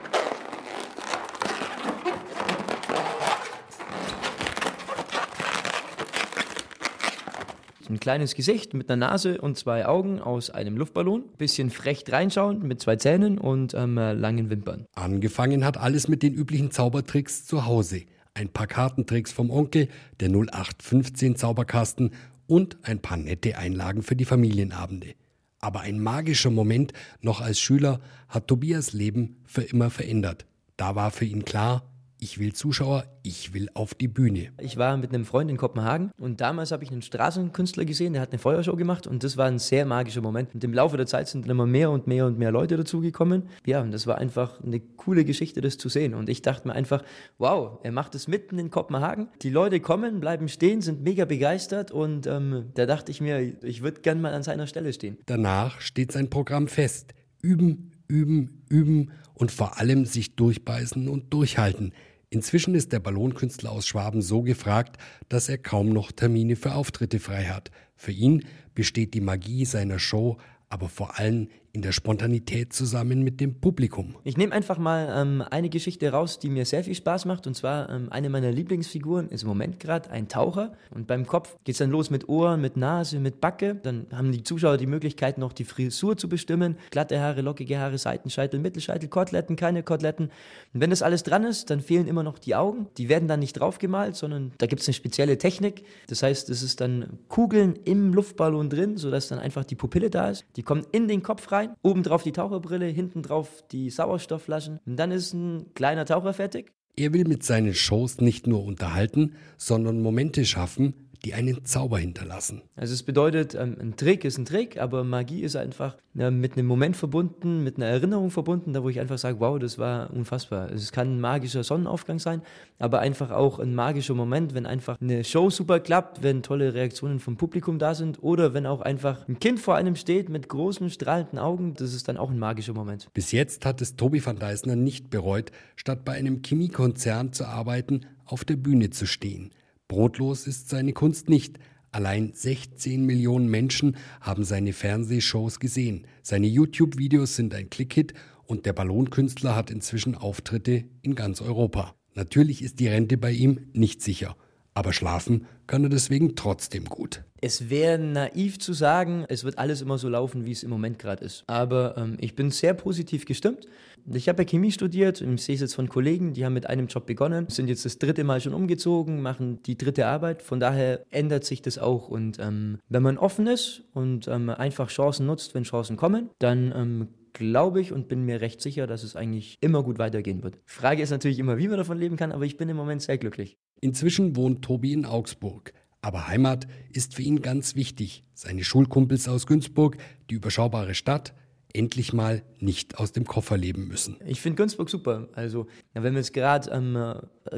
[7.88, 11.24] Ein kleines Gesicht mit einer Nase und zwei Augen aus einem Luftballon.
[11.38, 14.84] Bisschen frech reinschauen mit zwei Zähnen und ähm, langen Wimpern.
[14.94, 18.02] Angefangen hat alles mit den üblichen Zaubertricks zu Hause.
[18.34, 19.88] Ein paar Kartentricks vom Onkel,
[20.20, 22.12] der 0815 Zauberkasten
[22.46, 25.14] und ein paar nette Einlagen für die Familienabende.
[25.60, 30.46] Aber ein magischer Moment noch als Schüler hat Tobias Leben für immer verändert.
[30.76, 31.87] Da war für ihn klar,
[32.20, 34.48] ich will Zuschauer, ich will auf die Bühne.
[34.60, 38.22] Ich war mit einem Freund in Kopenhagen und damals habe ich einen Straßenkünstler gesehen, der
[38.22, 40.54] hat eine Feuershow gemacht und das war ein sehr magischer Moment.
[40.54, 43.44] Und im Laufe der Zeit sind immer mehr und mehr und mehr Leute dazugekommen.
[43.66, 46.14] Ja, und das war einfach eine coole Geschichte, das zu sehen.
[46.14, 47.02] Und ich dachte mir einfach,
[47.38, 49.28] wow, er macht es mitten in Kopenhagen.
[49.42, 53.82] Die Leute kommen, bleiben stehen, sind mega begeistert und ähm, da dachte ich mir, ich
[53.82, 55.18] würde gern mal an seiner Stelle stehen.
[55.26, 57.14] Danach steht sein Programm fest.
[57.40, 61.92] Üben, üben, üben und vor allem sich durchbeißen und durchhalten.
[62.30, 67.20] Inzwischen ist der Ballonkünstler aus Schwaben so gefragt, dass er kaum noch Termine für Auftritte
[67.20, 67.70] frei hat.
[67.96, 70.38] Für ihn besteht die Magie seiner Show
[70.68, 74.16] aber vor allem in der Spontanität zusammen mit dem Publikum.
[74.24, 77.46] Ich nehme einfach mal ähm, eine Geschichte raus, die mir sehr viel Spaß macht.
[77.46, 80.72] Und zwar ähm, eine meiner Lieblingsfiguren ist im Moment gerade ein Taucher.
[80.90, 83.76] Und beim Kopf geht es dann los mit Ohren, mit Nase, mit Backe.
[83.76, 86.78] Dann haben die Zuschauer die Möglichkeit, noch die Frisur zu bestimmen.
[86.90, 90.32] Glatte Haare, lockige Haare, Seitenscheitel, Mittelscheitel, Koteletten, keine Koteletten.
[90.74, 92.88] Und wenn das alles dran ist, dann fehlen immer noch die Augen.
[92.98, 95.84] Die werden dann nicht draufgemalt, sondern da gibt es eine spezielle Technik.
[96.08, 100.30] Das heißt, es ist dann Kugeln im Luftballon drin, sodass dann einfach die Pupille da
[100.30, 100.44] ist.
[100.56, 104.80] Die kommen in den Kopf rein, oben drauf die Taucherbrille, hinten drauf die Sauerstoffflaschen.
[104.86, 106.72] Und dann ist ein kleiner Taucher fertig.
[106.96, 112.62] Er will mit seinen Shows nicht nur unterhalten, sondern Momente schaffen, die einen Zauber hinterlassen.
[112.76, 116.56] Also es bedeutet, ähm, ein Trick ist ein Trick, aber Magie ist einfach äh, mit
[116.56, 120.12] einem Moment verbunden, mit einer Erinnerung verbunden, da wo ich einfach sage, wow, das war
[120.12, 120.70] unfassbar.
[120.70, 122.42] Es kann ein magischer Sonnenaufgang sein,
[122.78, 127.18] aber einfach auch ein magischer Moment, wenn einfach eine Show super klappt, wenn tolle Reaktionen
[127.18, 130.90] vom Publikum da sind oder wenn auch einfach ein Kind vor einem steht mit großen
[130.90, 133.08] strahlenden Augen, das ist dann auch ein magischer Moment.
[133.12, 138.06] Bis jetzt hat es Tobi van Deisner nicht bereut, statt bei einem Chemiekonzern zu arbeiten,
[138.24, 139.50] auf der Bühne zu stehen.
[139.88, 141.58] Brotlos ist seine Kunst nicht.
[141.90, 146.06] Allein 16 Millionen Menschen haben seine Fernsehshows gesehen.
[146.22, 148.12] Seine YouTube-Videos sind ein Klickhit
[148.44, 151.94] und der Ballonkünstler hat inzwischen Auftritte in ganz Europa.
[152.14, 154.36] Natürlich ist die Rente bei ihm nicht sicher,
[154.74, 157.24] aber schlafen kann er deswegen trotzdem gut.
[157.40, 160.98] Es wäre naiv zu sagen, es wird alles immer so laufen, wie es im Moment
[160.98, 161.44] gerade ist.
[161.46, 163.66] Aber ähm, ich bin sehr positiv gestimmt.
[164.12, 166.86] Ich habe ja Chemie studiert, ich sehe es jetzt von Kollegen, die haben mit einem
[166.86, 170.42] Job begonnen, sind jetzt das dritte Mal schon umgezogen, machen die dritte Arbeit.
[170.42, 172.08] Von daher ändert sich das auch.
[172.08, 176.72] Und ähm, wenn man offen ist und ähm, einfach Chancen nutzt, wenn Chancen kommen, dann
[176.74, 180.58] ähm, glaube ich und bin mir recht sicher, dass es eigentlich immer gut weitergehen wird.
[180.66, 183.18] Frage ist natürlich immer, wie man davon leben kann, aber ich bin im Moment sehr
[183.18, 183.58] glücklich.
[183.80, 185.72] Inzwischen wohnt Tobi in Augsburg.
[186.00, 188.24] Aber Heimat ist für ihn ganz wichtig.
[188.34, 189.98] Seine Schulkumpels aus Günzburg,
[190.30, 191.34] die überschaubare Stadt,
[191.72, 194.16] endlich mal nicht aus dem Koffer leben müssen.
[194.26, 195.28] Ich finde Günzburg super.
[195.32, 196.96] Also, wenn man jetzt gerade ähm,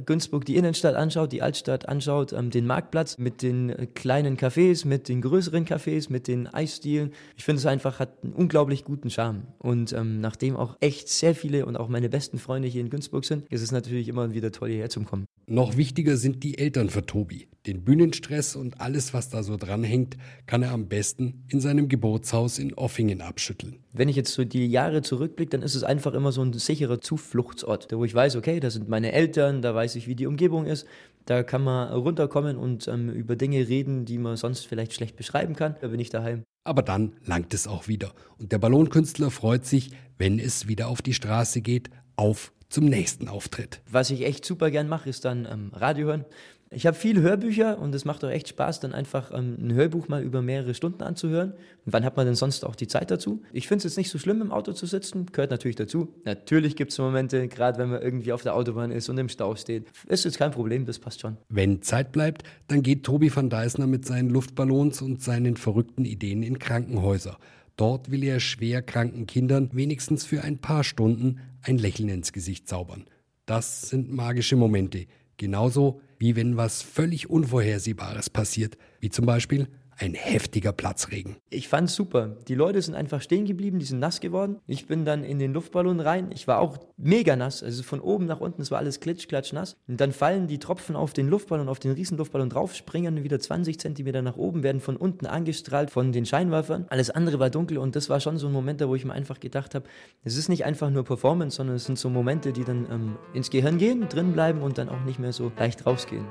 [0.05, 4.87] Günzburg die Innenstadt anschaut, die Altstadt anschaut, ähm, den Marktplatz mit den äh, kleinen Cafés,
[4.87, 9.11] mit den größeren Cafés, mit den Eisstielen, ich finde es einfach hat einen unglaublich guten
[9.11, 9.47] Charme.
[9.59, 13.25] Und ähm, nachdem auch echt sehr viele und auch meine besten Freunde hier in Günzburg
[13.25, 15.27] sind, ist es natürlich immer wieder toll, hierher zu kommen.
[15.47, 17.49] Noch wichtiger sind die Eltern für Tobi.
[17.67, 22.59] Den Bühnenstress und alles, was da so dranhängt, kann er am besten in seinem Geburtshaus
[22.59, 23.81] in Offingen abschütteln.
[23.93, 27.03] Wenn ich jetzt so die Jahre zurückblicke, dann ist es einfach immer so ein sicherer
[27.03, 30.65] Zufluchtsort, wo ich weiß, okay, da sind meine Eltern, da weiß ich, wie die Umgebung
[30.65, 30.87] ist.
[31.27, 35.55] Da kann man runterkommen und ähm, über Dinge reden, die man sonst vielleicht schlecht beschreiben
[35.55, 35.77] kann.
[35.83, 36.45] Da bin ich daheim.
[36.65, 38.13] Aber dann langt es auch wieder.
[38.39, 43.29] Und der Ballonkünstler freut sich, wenn es wieder auf die Straße geht, auf zum nächsten
[43.29, 43.83] Auftritt.
[43.91, 46.25] Was ich echt super gern mache, ist dann ähm, Radio hören.
[46.73, 50.07] Ich habe viele Hörbücher und es macht auch echt Spaß, dann einfach ähm, ein Hörbuch
[50.07, 51.51] mal über mehrere Stunden anzuhören.
[51.85, 53.43] Und wann hat man denn sonst auch die Zeit dazu?
[53.53, 56.15] Ich finde es jetzt nicht so schlimm, im Auto zu sitzen, gehört natürlich dazu.
[56.25, 59.57] Natürlich gibt es Momente, gerade wenn man irgendwie auf der Autobahn ist und im Stau
[59.57, 59.87] steht.
[60.07, 61.39] Ist jetzt kein Problem, das passt schon.
[61.49, 66.45] Wenn Zeit bleibt, dann geht Tobi van Deisner mit seinen Luftballons und seinen verrückten Ideen
[66.45, 67.37] in Krankenhäuser.
[67.75, 72.69] Dort will er schwer kranken Kindern wenigstens für ein paar Stunden ein Lächeln ins Gesicht
[72.69, 73.07] zaubern.
[73.47, 75.07] Das sind magische Momente.
[75.41, 79.69] Genauso wie wenn was völlig Unvorhersehbares passiert, wie zum Beispiel
[80.01, 81.37] ein heftiger Platzregen.
[81.51, 82.37] Ich fand's super.
[82.49, 84.57] Die Leute sind einfach stehen geblieben, die sind nass geworden.
[84.67, 86.31] Ich bin dann in den Luftballon rein.
[86.33, 89.53] Ich war auch mega nass, also von oben nach unten, es war alles klitsch, klatsch
[89.53, 89.77] nass.
[89.89, 93.79] Und dann fallen die Tropfen auf den Luftballon, auf den Riesenluftballon drauf, springen wieder 20
[93.79, 96.87] Zentimeter nach oben, werden von unten angestrahlt von den Scheinwerfern.
[96.89, 99.39] Alles andere war dunkel und das war schon so ein Moment, wo ich mir einfach
[99.39, 99.85] gedacht habe,
[100.25, 103.51] es ist nicht einfach nur Performance, sondern es sind so Momente, die dann ähm, ins
[103.51, 106.25] Gehirn gehen, drin bleiben und dann auch nicht mehr so leicht rausgehen.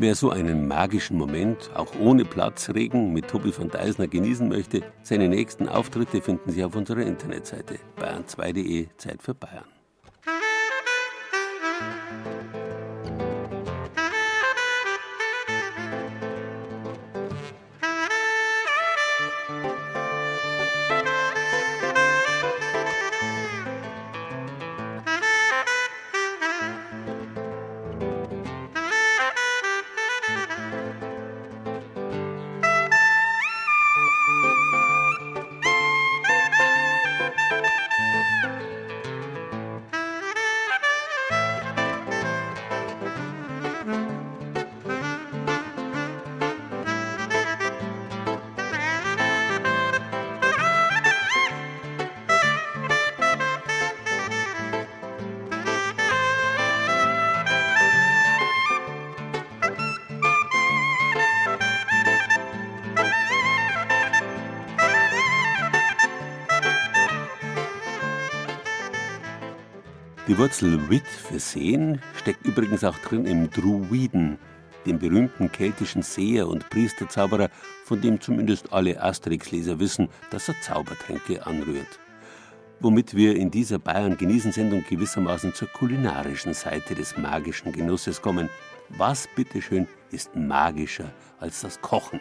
[0.00, 5.28] Wer so einen magischen Moment, auch ohne Platzregen, mit Tobi von Deisner genießen möchte, seine
[5.28, 9.79] nächsten Auftritte finden Sie auf unserer Internetseite bayern2.de Zeit für Bayern.
[70.30, 74.38] Die Wurzel Wit für Sehen steckt übrigens auch drin im Druiden,
[74.86, 77.48] dem berühmten keltischen Seher und Priesterzauberer,
[77.84, 81.98] von dem zumindest alle Asterix-Leser wissen, dass er Zaubertränke anrührt.
[82.78, 88.48] Womit wir in dieser Bayern-Genießen-Sendung gewissermaßen zur kulinarischen Seite des magischen Genusses kommen.
[88.90, 92.20] Was bitteschön ist magischer als das Kochen,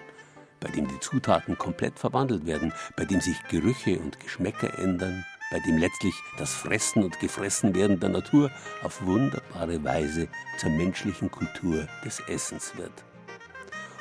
[0.59, 5.59] bei dem die Zutaten komplett verwandelt werden, bei dem sich Gerüche und Geschmäcker ändern, bei
[5.59, 8.51] dem letztlich das Fressen und Gefressenwerden der Natur
[8.83, 13.03] auf wunderbare Weise zur menschlichen Kultur des Essens wird.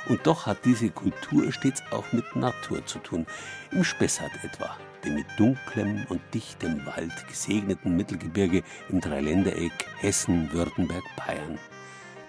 [0.09, 3.27] Und doch hat diese Kultur stets auch mit Natur zu tun,
[3.73, 11.05] im Spessart etwa, dem mit dunklem und dichtem Wald gesegneten Mittelgebirge im Dreiländereck Hessen, Württemberg,
[11.17, 11.59] Bayern.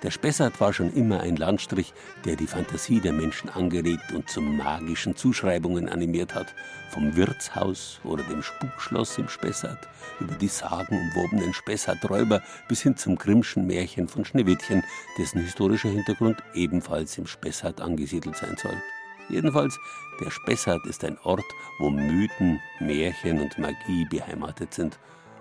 [0.01, 1.93] Der Spessart war schon immer ein Landstrich,
[2.23, 6.55] der die Fantasie der Menschen angeregt und zu magischen Zuschreibungen animiert hat.
[6.89, 9.89] Vom Wirtshaus oder dem Spukschloss im Spessart
[10.21, 14.83] über die sagenumwobenen Spessart-Räuber bis hin zum Grimmschen Märchen von Schneewittchen,
[15.17, 18.81] dessen historischer Hintergrund ebenfalls im Spessart angesiedelt sein soll.
[19.27, 19.77] Jedenfalls,
[20.21, 21.45] der Spessart ist ein Ort,
[21.77, 24.97] wo Mythen, Märchen und Magie beheimatet sind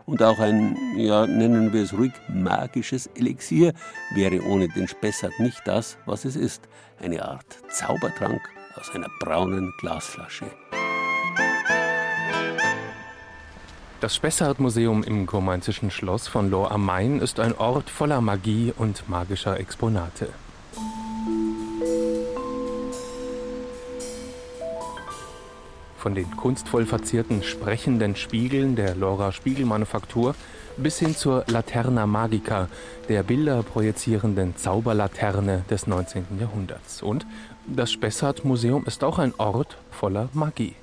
[0.09, 3.75] Und auch ein, ja, nennen wir es ruhig, magisches Elixier
[4.15, 6.67] wäre ohne den Spessart nicht das, was es ist.
[6.99, 8.41] Eine Art Zaubertrank
[8.75, 10.47] aus einer braunen Glasflasche.
[14.01, 19.11] Das Spessart-Museum im kurmainzischen Schloss von Lohr am Main ist ein Ort voller Magie und
[19.11, 20.31] magischer Exponate.
[25.99, 30.37] Von den kunstvoll verzierten sprechenden Spiegeln der Lora Spiegelmanufaktur
[30.77, 32.69] bis hin zur Laterna Magica,
[33.09, 36.25] der Bilder projizierenden Zauberlaterne des 19.
[36.39, 37.03] Jahrhunderts.
[37.03, 37.27] Und
[37.67, 40.77] das Spessart-Museum ist auch ein Ort voller Magie.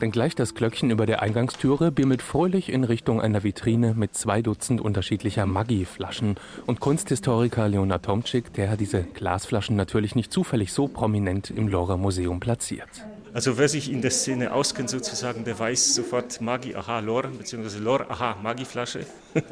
[0.00, 4.42] Denn gleich das Glöckchen über der Eingangstüre bimmelt fröhlich in Richtung einer Vitrine mit zwei
[4.42, 6.36] Dutzend unterschiedlicher Maggi-Flaschen.
[6.66, 12.38] Und Kunsthistoriker Leonard Tomczyk, der diese Glasflaschen natürlich nicht zufällig so prominent im Lora Museum
[12.38, 12.88] platziert.
[13.34, 17.78] Also wer sich in der Szene auskennt sozusagen, der weiß sofort Magi, aha, Lor, beziehungsweise
[17.78, 19.06] Lor, aha, Magi-Flasche.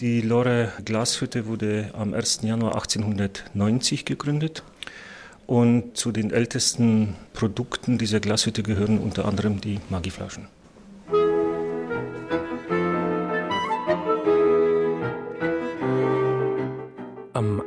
[0.00, 2.40] Die Lore Glashütte wurde am 1.
[2.42, 4.62] Januar 1890 gegründet.
[5.46, 10.48] Und zu den ältesten Produkten dieser Glashütte gehören unter anderem die Magiflaschen.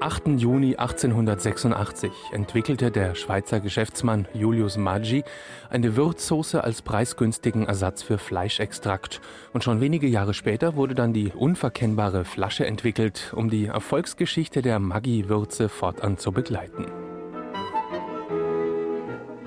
[0.09, 0.39] 8.
[0.39, 5.23] Juni 1886 entwickelte der Schweizer Geschäftsmann Julius Maggi
[5.69, 9.21] eine Würzsoße als preisgünstigen Ersatz für Fleischextrakt.
[9.53, 14.79] Und schon wenige Jahre später wurde dann die unverkennbare Flasche entwickelt, um die Erfolgsgeschichte der
[14.79, 16.87] Maggi-Würze fortan zu begleiten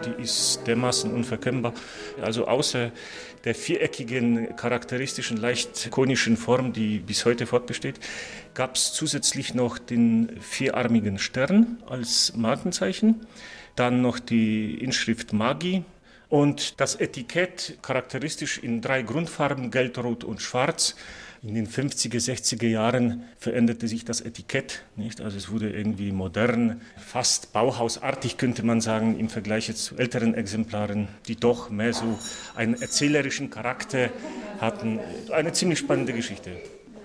[0.02, 1.72] die ist dermaßen unverkennbar.
[2.20, 2.90] Also außer
[3.44, 7.98] der viereckigen, charakteristischen, leicht konischen Form, die bis heute fortbesteht,
[8.54, 13.26] gab es zusätzlich noch den vierarmigen Stern als Markenzeichen,
[13.76, 15.84] dann noch die Inschrift Magi
[16.28, 20.96] und das Etikett charakteristisch in drei Grundfarben, Gelb, Rot und Schwarz
[21.42, 24.84] in den 50er, 60er Jahren veränderte sich das Etikett.
[24.94, 25.20] Nicht?
[25.20, 31.08] Also es wurde irgendwie modern, fast bauhausartig könnte man sagen, im Vergleich zu älteren Exemplaren,
[31.26, 32.18] die doch mehr so
[32.54, 34.10] einen erzählerischen Charakter
[34.60, 35.00] hatten.
[35.32, 36.52] Eine ziemlich spannende Geschichte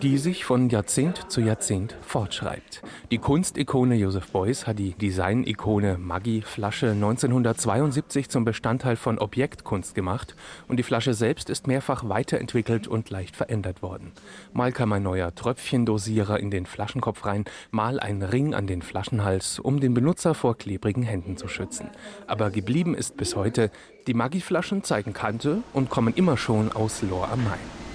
[0.01, 2.83] die sich von Jahrzehnt zu Jahrzehnt fortschreibt.
[3.09, 10.35] Die Kunstikone Joseph Beuys hat die Designikone Maggi Flasche 1972 zum Bestandteil von Objektkunst gemacht
[10.67, 14.11] und die Flasche selbst ist mehrfach weiterentwickelt und leicht verändert worden.
[14.53, 19.57] Mal kam ein neuer Tröpfchendosierer in den Flaschenkopf rein, mal ein Ring an den Flaschenhals,
[19.57, 21.89] um den Benutzer vor klebrigen Händen zu schützen.
[22.27, 23.71] Aber geblieben ist bis heute,
[24.05, 27.86] die Maggi-Flaschen zeigen Kante und kommen immer schon aus Lohr am Main.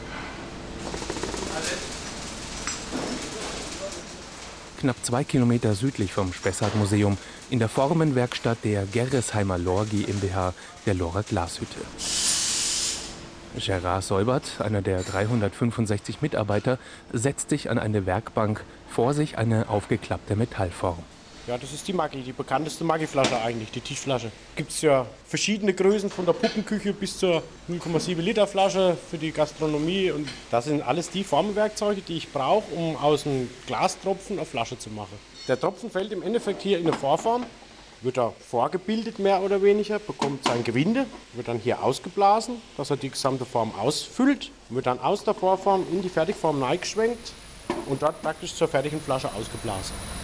[4.83, 7.17] Knapp zwei Kilometer südlich vom Spessart-Museum
[7.51, 10.55] in der Formenwerkstatt der Gerresheimer Lor GmbH
[10.87, 11.79] der Lorer Glashütte.
[13.57, 16.81] Gerard Säubert, einer der 365 Mitarbeiter,
[17.13, 21.05] setzt sich an eine Werkbank, vor sich eine aufgeklappte Metallform.
[21.49, 24.31] Ja, das ist die Maggi, die bekannteste Maggi-Flasche eigentlich, die Tischflasche.
[24.55, 29.33] Gibt es ja verschiedene Größen von der Puppenküche bis zur 0,7 Liter Flasche für die
[29.33, 30.13] Gastronomie.
[30.13, 34.79] Und das sind alles die Formenwerkzeuge, die ich brauche, um aus einem Glastropfen eine Flasche
[34.79, 35.19] zu machen.
[35.49, 37.45] Der Tropfen fällt im Endeffekt hier in eine Vorform,
[38.03, 42.97] wird er vorgebildet mehr oder weniger, bekommt sein Gewinde, wird dann hier ausgeblasen, dass er
[42.97, 47.33] die gesamte Form ausfüllt, wird dann aus der Vorform in die Fertigform geschwenkt
[47.87, 50.22] und dort praktisch zur fertigen Flasche ausgeblasen.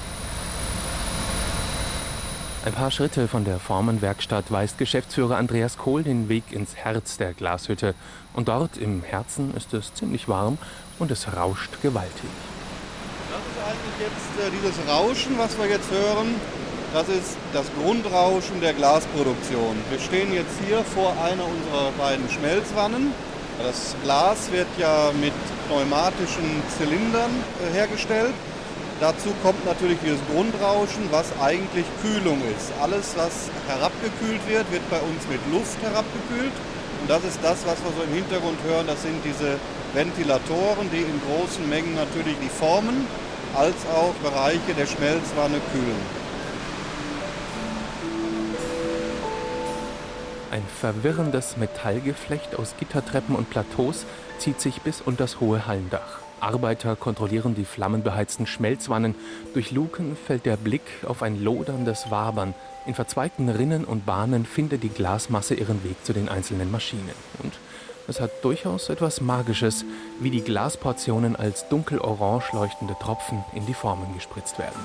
[2.65, 7.33] Ein paar Schritte von der Formenwerkstatt weist Geschäftsführer Andreas Kohl den Weg ins Herz der
[7.33, 7.95] Glashütte.
[8.35, 10.59] Und dort im Herzen ist es ziemlich warm
[10.99, 12.29] und es rauscht gewaltig.
[13.31, 16.35] Das ist eigentlich jetzt äh, dieses Rauschen, was wir jetzt hören.
[16.93, 19.77] Das ist das Grundrauschen der Glasproduktion.
[19.89, 23.13] Wir stehen jetzt hier vor einer unserer beiden Schmelzwannen.
[23.63, 25.33] Das Glas wird ja mit
[25.69, 27.31] pneumatischen Zylindern
[27.63, 28.35] äh, hergestellt.
[29.01, 32.73] Dazu kommt natürlich dieses Grundrauschen, was eigentlich Kühlung ist.
[32.83, 36.53] Alles, was herabgekühlt wird, wird bei uns mit Luft herabgekühlt.
[37.01, 38.89] Und das ist das, was wir so im Hintergrund hören.
[38.89, 39.61] Das sind diese
[39.95, 43.07] Ventilatoren, die in großen Mengen natürlich die Formen
[43.55, 46.19] als auch Bereiche der Schmelzwanne kühlen.
[50.51, 54.07] Ein verwirrendes Metallgeflecht aus Gittertreppen und Plateaus
[54.39, 56.28] zieht sich bis unter das hohe Hallendach.
[56.41, 59.15] Arbeiter kontrollieren die flammenbeheizten Schmelzwannen.
[59.55, 62.55] Durch Luken fällt der Blick auf ein loderndes Wabern.
[62.87, 67.15] In verzweigten Rinnen und Bahnen findet die Glasmasse ihren Weg zu den einzelnen Maschinen.
[67.43, 67.53] Und
[68.09, 69.85] es hat durchaus etwas Magisches,
[70.21, 74.81] wie die Glasportionen als dunkelorange leuchtende Tropfen in die Formen gespritzt werden.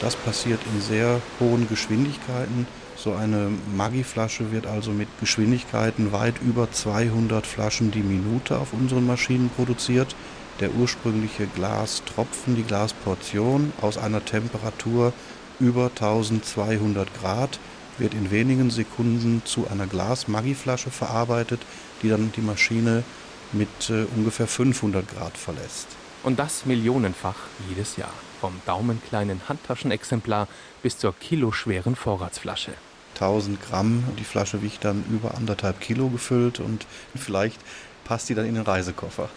[0.00, 2.66] Das passiert in sehr hohen Geschwindigkeiten,
[3.02, 9.08] So eine Maggi-Flasche wird also mit Geschwindigkeiten weit über 200 Flaschen die Minute auf unseren
[9.08, 10.14] Maschinen produziert.
[10.60, 15.12] Der ursprüngliche Glastropfen, die Glasportion aus einer Temperatur
[15.58, 17.58] über 1200 Grad
[17.98, 21.60] wird in wenigen Sekunden zu einer Glas-Maggi-Flasche verarbeitet,
[22.04, 23.02] die dann die Maschine
[23.50, 25.88] mit äh, ungefähr 500 Grad verlässt.
[26.22, 27.34] Und das millionenfach
[27.68, 28.12] jedes Jahr.
[28.40, 30.46] Vom daumenkleinen Handtaschenexemplar
[30.84, 32.74] bis zur kiloschweren Vorratsflasche.
[33.14, 37.60] 1000 Gramm, die Flasche wiegt dann über anderthalb Kilo gefüllt und vielleicht
[38.04, 39.28] passt die dann in den Reisekoffer.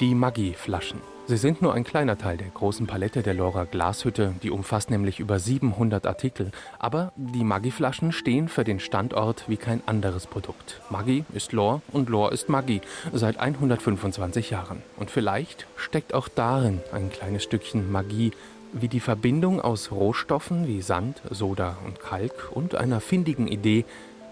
[0.00, 1.00] Die Maggi-Flaschen.
[1.28, 5.18] Sie sind nur ein kleiner Teil der großen Palette der Lora Glashütte, die umfasst nämlich
[5.18, 6.52] über 700 Artikel.
[6.78, 10.80] Aber die Maggi-Flaschen stehen für den Standort wie kein anderes Produkt.
[10.88, 12.80] Maggi ist Lor und Lor ist Maggi
[13.12, 14.84] seit 125 Jahren.
[14.96, 18.30] Und vielleicht steckt auch darin ein kleines Stückchen Magie,
[18.72, 23.84] wie die Verbindung aus Rohstoffen wie Sand, Soda und Kalk und einer findigen Idee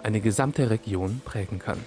[0.03, 1.79] eine gesamte Region prägen kann.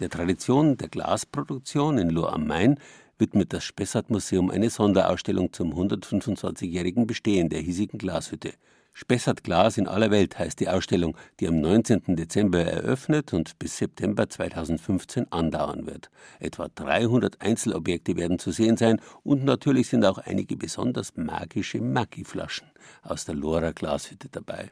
[0.00, 2.78] Der Tradition der Glasproduktion in Lohr am Main
[3.18, 8.52] widmet das Spessart-Museum eine Sonderausstellung zum 125-jährigen Bestehen der hiesigen Glashütte.
[8.98, 12.16] Spessart Glas in aller Welt heißt die Ausstellung, die am 19.
[12.16, 16.08] Dezember eröffnet und bis September 2015 andauern wird.
[16.40, 22.68] Etwa 300 Einzelobjekte werden zu sehen sein und natürlich sind auch einige besonders magische Maggi-Flaschen
[23.02, 24.70] aus der Lora Glashütte dabei.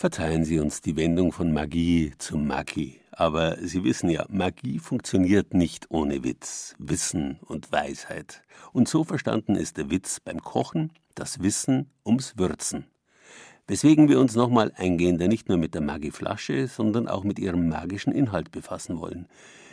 [0.00, 3.00] Verzeihen Sie uns die Wendung von Magie zu Maki.
[3.10, 8.44] Aber Sie wissen ja, Magie funktioniert nicht ohne Witz, Wissen und Weisheit.
[8.72, 12.84] Und so verstanden ist der Witz beim Kochen, das Wissen ums Würzen.
[13.66, 18.12] Weswegen wir uns nochmal eingehender nicht nur mit der Maggi-Flasche, sondern auch mit ihrem magischen
[18.12, 19.26] Inhalt befassen wollen.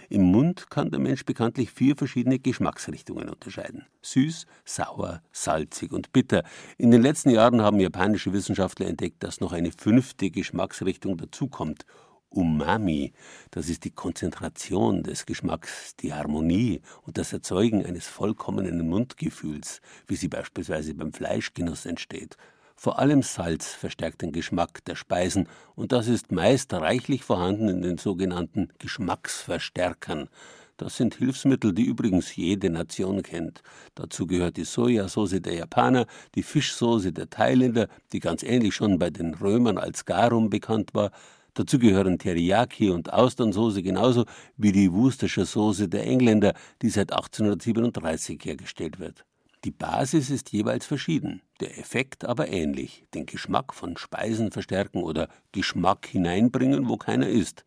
[0.09, 3.85] Im Mund kann der Mensch bekanntlich vier verschiedene Geschmacksrichtungen unterscheiden.
[4.01, 6.43] Süß, sauer, salzig und bitter.
[6.77, 11.85] In den letzten Jahren haben japanische Wissenschaftler entdeckt, dass noch eine fünfte Geschmacksrichtung dazukommt.
[12.29, 13.13] Umami,
[13.51, 20.17] das ist die Konzentration des Geschmacks, die Harmonie und das Erzeugen eines vollkommenen Mundgefühls, wie
[20.17, 22.35] sie beispielsweise beim Fleischgenuss entsteht.
[22.77, 27.81] Vor allem Salz verstärkt den Geschmack der Speisen und das ist meist reichlich vorhanden in
[27.81, 30.29] den sogenannten Geschmacksverstärkern.
[30.77, 33.63] Das sind Hilfsmittel, die übrigens jede Nation kennt.
[33.95, 36.05] Dazu gehört die Sojasauce der Japaner,
[36.35, 41.11] die Fischsoße der Thailänder, die ganz ähnlich schon bei den Römern als Garum bekannt war.
[41.53, 44.25] Dazu gehören Teriyaki und Austernsoße genauso
[44.57, 49.25] wie die Worcestershire Soße der Engländer, die seit 1837 hergestellt wird.
[49.65, 55.27] Die Basis ist jeweils verschieden, der Effekt aber ähnlich, den Geschmack von Speisen verstärken oder
[55.53, 57.65] Geschmack hineinbringen, wo keiner ist.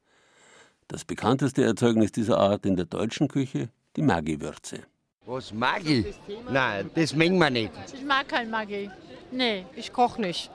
[0.86, 4.84] Das bekannteste Erzeugnis dieser Art in der deutschen Küche, die Maggi-Würze.
[5.26, 6.14] Was, Maggi?
[6.49, 7.72] Nein, das mengen wir nicht.
[7.92, 8.88] Ich mag kein Maggi.
[9.32, 10.53] Nee, ich koche nicht.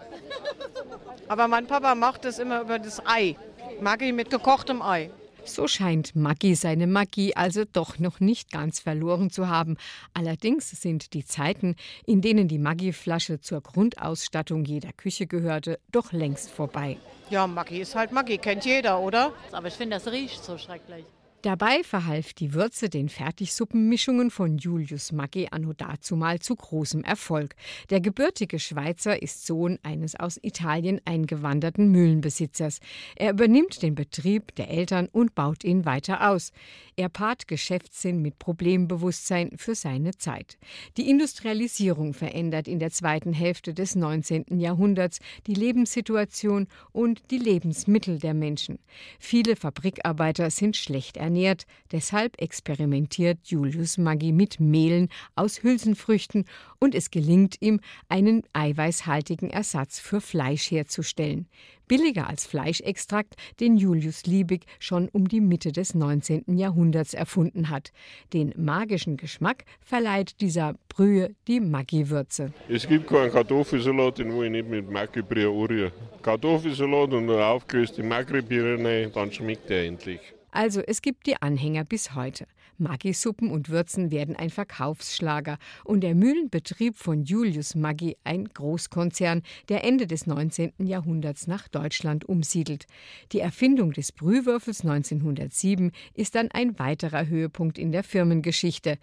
[1.28, 3.36] Aber mein Papa macht es immer über das Ei.
[3.82, 5.12] Maggi mit gekochtem Ei.
[5.46, 9.78] So scheint Maggi seine Magie also doch noch nicht ganz verloren zu haben.
[10.14, 11.76] Allerdings sind die Zeiten,
[12.06, 16.98] in denen die Maggi-Flasche zur Grundausstattung jeder Küche gehörte, doch längst vorbei.
[17.30, 19.34] Ja, Maggi ist halt Maggi, kennt jeder, oder?
[19.52, 21.06] Aber ich finde, das riecht so schrecklich.
[21.44, 27.58] Dabei verhalf die Würze den Fertigsuppenmischungen von Julius Maggi anno dazumal zu großem Erfolg.
[27.90, 32.80] Der gebürtige Schweizer ist Sohn eines aus Italien eingewanderten Mühlenbesitzers.
[33.18, 36.54] Er übernimmt den Betrieb der Eltern und baut ihn weiter aus.
[36.96, 40.58] Er paart Geschäftssinn mit Problembewusstsein für seine Zeit.
[40.98, 44.60] Die Industrialisierung verändert in der zweiten Hälfte des 19.
[44.60, 48.78] Jahrhunderts die Lebenssituation und die Lebensmittel der Menschen.
[49.20, 51.66] Viele Fabrikarbeiter sind schlecht ernährt.
[51.92, 56.46] Deshalb experimentiert Julius Maggi mit Mehlen aus Hülsenfrüchten
[56.80, 61.48] und es gelingt ihm, einen eiweißhaltigen Ersatz für Fleisch herzustellen.
[61.88, 66.58] Billiger als Fleischextrakt, den Julius Liebig schon um die Mitte des 19.
[66.58, 67.92] Jahrhunderts erfunden hat.
[68.34, 72.54] Den magischen Geschmack verleiht dieser Brühe die Maggi-Würze.
[72.70, 75.92] Es gibt keinen Kartoffelsalat, den ich nicht mit Maggi-Brühe anrühre.
[76.22, 80.22] Kartoffelsalat und eine aufgelöste Maggi-Brühe dann schmeckt er endlich.
[80.52, 82.46] Also es gibt die Anhänger bis heute.
[82.78, 89.84] Maggi-Suppen und Würzen werden ein Verkaufsschlager und der Mühlenbetrieb von Julius Maggi ein Großkonzern, der
[89.84, 90.74] Ende des 19.
[90.80, 92.86] Jahrhunderts nach Deutschland umsiedelt.
[93.32, 98.98] Die Erfindung des Brühwürfels 1907 ist dann ein weiterer Höhepunkt in der Firmengeschichte.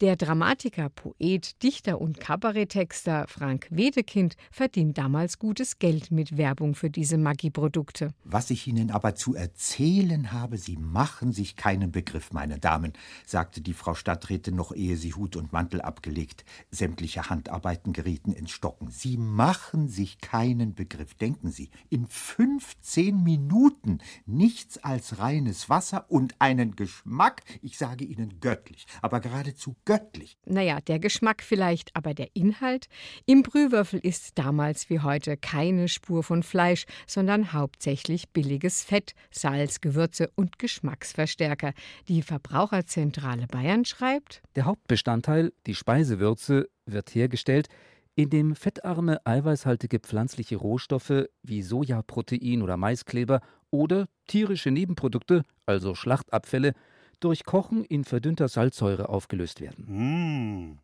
[0.00, 6.90] Der Dramatiker, Poet, Dichter und Kabaretttexter Frank Wedekind verdient damals gutes Geld mit Werbung für
[6.90, 8.12] diese Maggi-Produkte.
[8.24, 12.92] Was ich Ihnen aber zu erzählen habe, Sie machen sich keinen Begriff, meine Damen
[13.24, 16.44] sagte die Frau Stadträtin noch ehe sie Hut und Mantel abgelegt.
[16.70, 18.90] Sämtliche Handarbeiten gerieten ins Stocken.
[18.90, 21.14] Sie machen sich keinen Begriff.
[21.14, 28.40] Denken Sie, in fünfzehn Minuten nichts als reines Wasser und einen Geschmack, ich sage Ihnen
[28.40, 30.36] göttlich, aber geradezu göttlich.
[30.44, 32.88] Naja, der Geschmack vielleicht, aber der Inhalt?
[33.24, 39.80] Im Brühwürfel ist damals wie heute keine Spur von Fleisch, sondern hauptsächlich billiges Fett, Salz,
[39.80, 41.72] Gewürze und Geschmacksverstärker.
[42.08, 47.68] Die Verbraucherzentren Zentrale Bayern schreibt: Der Hauptbestandteil, die Speisewürze, wird hergestellt,
[48.16, 53.40] indem fettarme, eiweißhaltige pflanzliche Rohstoffe wie Sojaprotein oder Maiskleber
[53.70, 56.72] oder tierische Nebenprodukte, also Schlachtabfälle,
[57.20, 59.84] durch Kochen in verdünnter Salzsäure aufgelöst werden.
[59.86, 60.78] Mmh.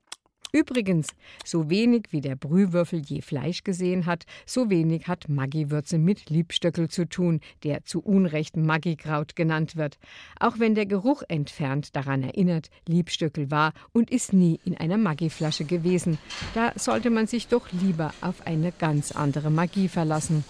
[0.54, 1.08] Übrigens,
[1.44, 6.88] so wenig wie der Brühwürfel je Fleisch gesehen hat, so wenig hat Maggi-Würze mit Liebstöckel
[6.88, 9.98] zu tun, der zu Unrecht Maggi-Kraut genannt wird.
[10.38, 15.64] Auch wenn der Geruch entfernt daran erinnert, Liebstöckel war und ist nie in einer Maggi-Flasche
[15.64, 16.18] gewesen.
[16.54, 20.44] Da sollte man sich doch lieber auf eine ganz andere Magie verlassen.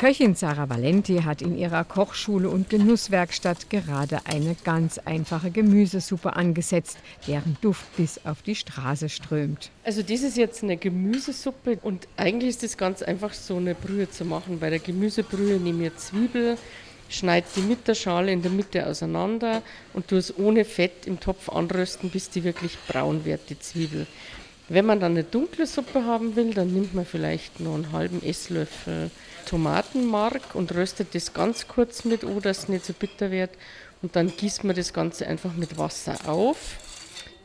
[0.00, 6.96] Köchin Sarah Valenti hat in ihrer Kochschule und Genusswerkstatt gerade eine ganz einfache Gemüsesuppe angesetzt,
[7.28, 9.70] deren Duft bis auf die Straße strömt.
[9.84, 14.08] Also das ist jetzt eine Gemüsesuppe und eigentlich ist es ganz einfach so eine Brühe
[14.08, 14.58] zu machen.
[14.58, 16.56] Bei der Gemüsebrühe nehme ich Zwiebel,
[17.10, 19.60] schneide die mit der Schale in der Mitte auseinander
[19.92, 24.06] und tue es ohne Fett im Topf anrösten, bis die wirklich braun wird, die Zwiebel.
[24.70, 28.22] Wenn man dann eine dunkle Suppe haben will, dann nimmt man vielleicht noch einen halben
[28.22, 29.10] Esslöffel
[29.50, 33.50] Tomatenmark und röstet das ganz kurz mit an, dass es nicht so bitter wird.
[34.00, 36.78] Und dann gießt man das Ganze einfach mit Wasser auf,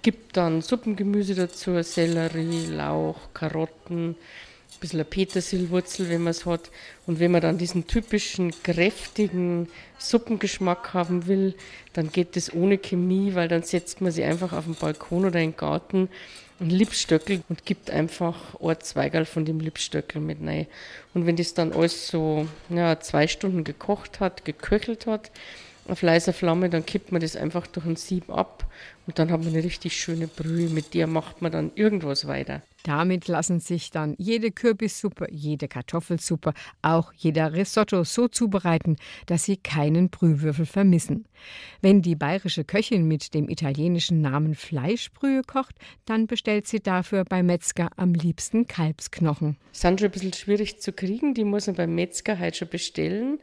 [0.03, 6.70] gibt dann Suppengemüse dazu, Sellerie, Lauch, Karotten, ein bisschen Petersilwurzel, wenn man es hat.
[7.08, 11.56] Und wenn man dann diesen typischen kräftigen Suppengeschmack haben will,
[11.93, 15.39] dann geht das ohne Chemie, weil dann setzt man sie einfach auf den Balkon oder
[15.39, 16.10] in den Garten
[16.60, 20.68] ein Lipstöckel und gibt einfach ein Zweigerl von dem Lipstöckel mit rein.
[21.14, 25.32] Und wenn das dann alles so ja, zwei Stunden gekocht hat, geköchelt hat,
[25.88, 28.66] auf leiser Flamme, dann kippt man das einfach durch ein Sieb ab
[29.06, 32.62] und dann hat man eine richtig schöne Brühe, mit der macht man dann irgendwas weiter.
[32.86, 39.58] Damit lassen sich dann jede Kürbissuppe, jede Kartoffelsuppe, auch jeder Risotto so zubereiten, dass sie
[39.58, 41.26] keinen Brühwürfel vermissen.
[41.82, 45.74] Wenn die bayerische Köchin mit dem italienischen Namen Fleischbrühe kocht,
[46.06, 49.58] dann bestellt sie dafür beim Metzger am liebsten Kalbsknochen.
[49.72, 53.40] Sind schon ein bisschen schwierig zu kriegen, die muss man beim Metzger halt schon bestellen.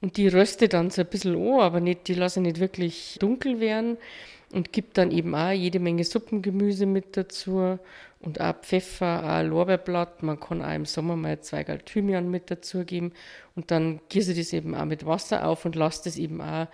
[0.00, 3.58] Und die röste dann so ein bisschen an, aber nicht, die lasse nicht wirklich dunkel
[3.58, 3.96] werden
[4.52, 7.78] und gibt dann eben auch jede Menge Suppengemüse mit dazu
[8.20, 10.22] und auch Pfeffer, auch Lorbeerblatt.
[10.22, 13.12] Man kann auch im Sommer mal zwei Gal Thymian mit dazugeben
[13.54, 16.68] und dann gieße ich das eben auch mit Wasser auf und lasse das eben auch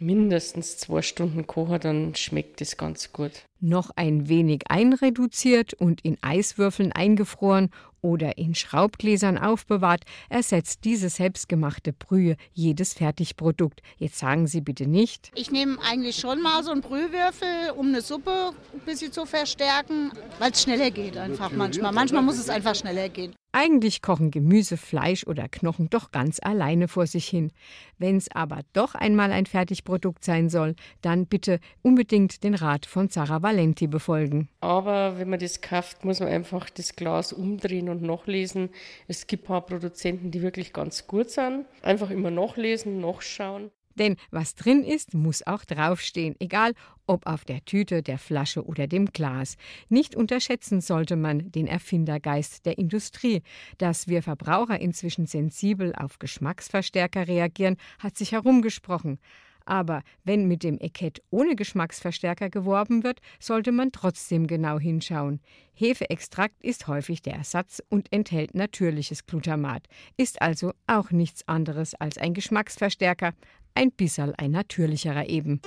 [0.00, 3.30] mindestens zwei Stunden kochen, dann schmeckt das ganz gut.
[3.60, 7.70] Noch ein wenig einreduziert und in Eiswürfeln eingefroren
[8.04, 13.80] oder in Schraubgläsern aufbewahrt, ersetzt diese selbstgemachte Brühe jedes Fertigprodukt.
[13.96, 15.32] Jetzt sagen Sie bitte nicht.
[15.34, 20.12] Ich nehme eigentlich schon mal so einen Brühwürfel, um eine Suppe ein bisschen zu verstärken,
[20.38, 21.92] weil es schneller geht einfach manchmal.
[21.92, 23.34] Manchmal muss es einfach schneller gehen.
[23.56, 27.52] Eigentlich kochen Gemüse, Fleisch oder Knochen doch ganz alleine vor sich hin.
[27.98, 33.10] Wenn es aber doch einmal ein Fertigprodukt sein soll, dann bitte unbedingt den Rat von
[33.10, 34.48] Sarah Valenti befolgen.
[34.60, 38.70] Aber wenn man das kauft, muss man einfach das Glas umdrehen und nachlesen.
[39.06, 41.66] Es gibt ein paar Produzenten, die wirklich ganz gut sind.
[41.80, 43.70] Einfach immer nachlesen, nachschauen.
[43.98, 46.72] Denn was drin ist, muss auch draufstehen, egal
[47.06, 49.56] ob auf der Tüte, der Flasche oder dem Glas.
[49.88, 53.42] Nicht unterschätzen sollte man den Erfindergeist der Industrie.
[53.78, 59.18] Dass wir Verbraucher inzwischen sensibel auf Geschmacksverstärker reagieren, hat sich herumgesprochen.
[59.66, 65.40] Aber wenn mit dem Etikett ohne Geschmacksverstärker geworben wird, sollte man trotzdem genau hinschauen.
[65.72, 69.86] Hefeextrakt ist häufig der Ersatz und enthält natürliches Glutamat,
[70.16, 73.32] ist also auch nichts anderes als ein Geschmacksverstärker,
[73.74, 75.60] ein bisserl ein natürlicherer eben.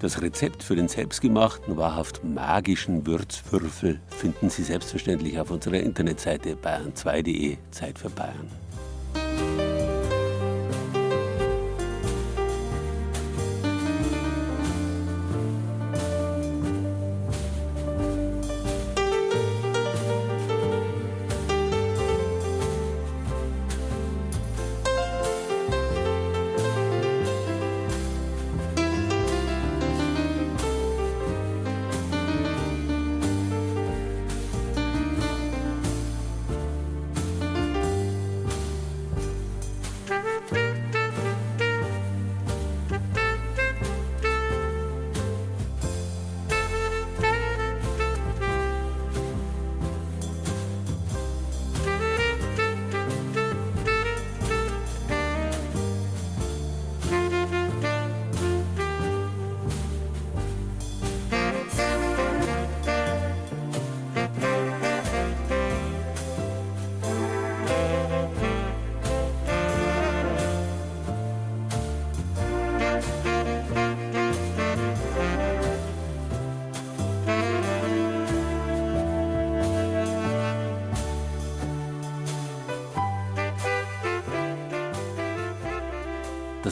[0.00, 7.56] Das Rezept für den selbstgemachten, wahrhaft magischen Würzwürfel finden Sie selbstverständlich auf unserer Internetseite bayern2.de
[7.70, 8.63] Zeit für Bayern.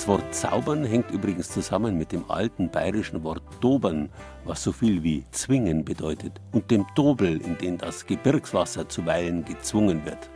[0.02, 4.08] Das Wort zaubern hängt übrigens zusammen mit dem alten bayerischen Wort dobern,
[4.44, 10.04] was so viel wie zwingen bedeutet, und dem Dobel, in den das Gebirgswasser zuweilen gezwungen
[10.04, 10.28] wird.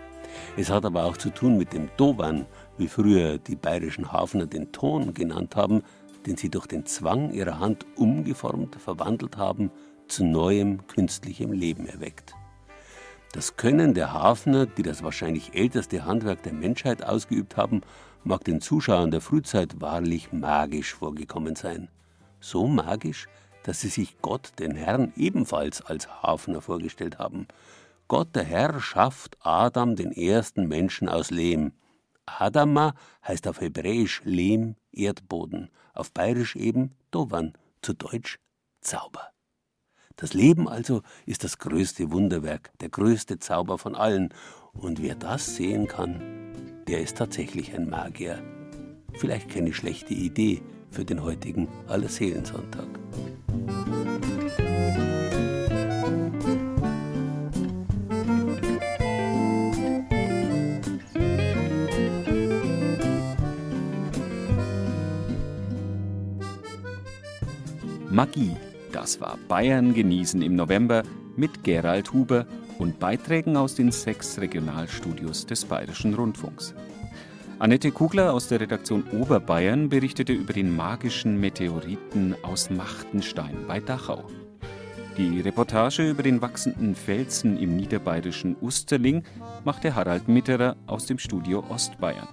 [0.56, 2.46] Es hat aber auch zu tun mit dem Dobern,
[2.78, 5.82] wie früher die bayerischen Hafner den Ton genannt haben,
[6.26, 9.72] den sie durch den Zwang ihrer Hand umgeformt, verwandelt haben,
[10.06, 12.36] zu neuem künstlichem Leben erweckt.
[13.32, 17.80] Das Können der Hafner, die das wahrscheinlich älteste Handwerk der Menschheit ausgeübt haben,
[18.26, 21.88] mag den Zuschauern der Frühzeit wahrlich magisch vorgekommen sein.
[22.40, 23.28] So magisch,
[23.62, 27.46] dass sie sich Gott, den Herrn, ebenfalls als Hafner vorgestellt haben.
[28.08, 31.72] Gott, der Herr, schafft Adam, den ersten Menschen, aus Lehm.
[32.26, 32.94] Adama
[33.26, 37.52] heißt auf Hebräisch Lehm, Erdboden, auf Bayerisch eben Dovan,
[37.82, 38.38] zu Deutsch
[38.80, 39.35] Zauber.
[40.16, 44.32] Das Leben also ist das größte Wunderwerk, der größte Zauber von allen.
[44.72, 46.22] Und wer das sehen kann,
[46.88, 48.42] der ist tatsächlich ein Magier.
[49.18, 52.88] Vielleicht keine schlechte Idee für den heutigen Allerseelensonntag.
[68.10, 68.56] Magie,
[68.96, 71.02] das war Bayern genießen im November
[71.36, 72.46] mit Gerald Huber
[72.78, 76.74] und Beiträgen aus den sechs Regionalstudios des Bayerischen Rundfunks.
[77.58, 84.24] Annette Kugler aus der Redaktion Oberbayern berichtete über den magischen Meteoriten aus Machtenstein bei Dachau.
[85.18, 89.24] Die Reportage über den wachsenden Felsen im niederbayerischen Usterling
[89.66, 92.28] machte Harald Mitterer aus dem Studio Ostbayern.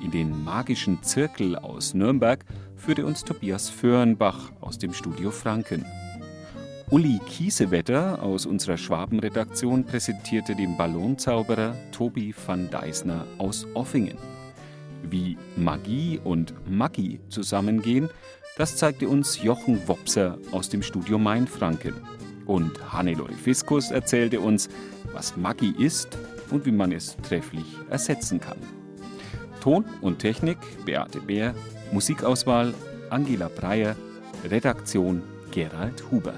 [0.00, 2.44] In den magischen Zirkel aus Nürnberg
[2.82, 5.86] führte uns Tobias Föhrenbach aus dem Studio Franken.
[6.90, 14.18] Uli Kiesewetter aus unserer Schwabenredaktion präsentierte den Ballonzauberer Tobi van Deisner aus Offingen.
[15.08, 18.10] Wie Magie und Maggi zusammengehen,
[18.58, 21.94] das zeigte uns Jochen Wopser aus dem Studio Mainfranken.
[22.46, 24.68] Und Hannelore Fiskus erzählte uns,
[25.12, 26.18] was Maggi ist
[26.50, 28.58] und wie man es trefflich ersetzen kann.
[29.60, 31.54] Ton und Technik Beate Bär,
[31.92, 32.72] Musikauswahl
[33.10, 33.94] Angela Breyer,
[34.50, 36.34] Redaktion Gerald Huber.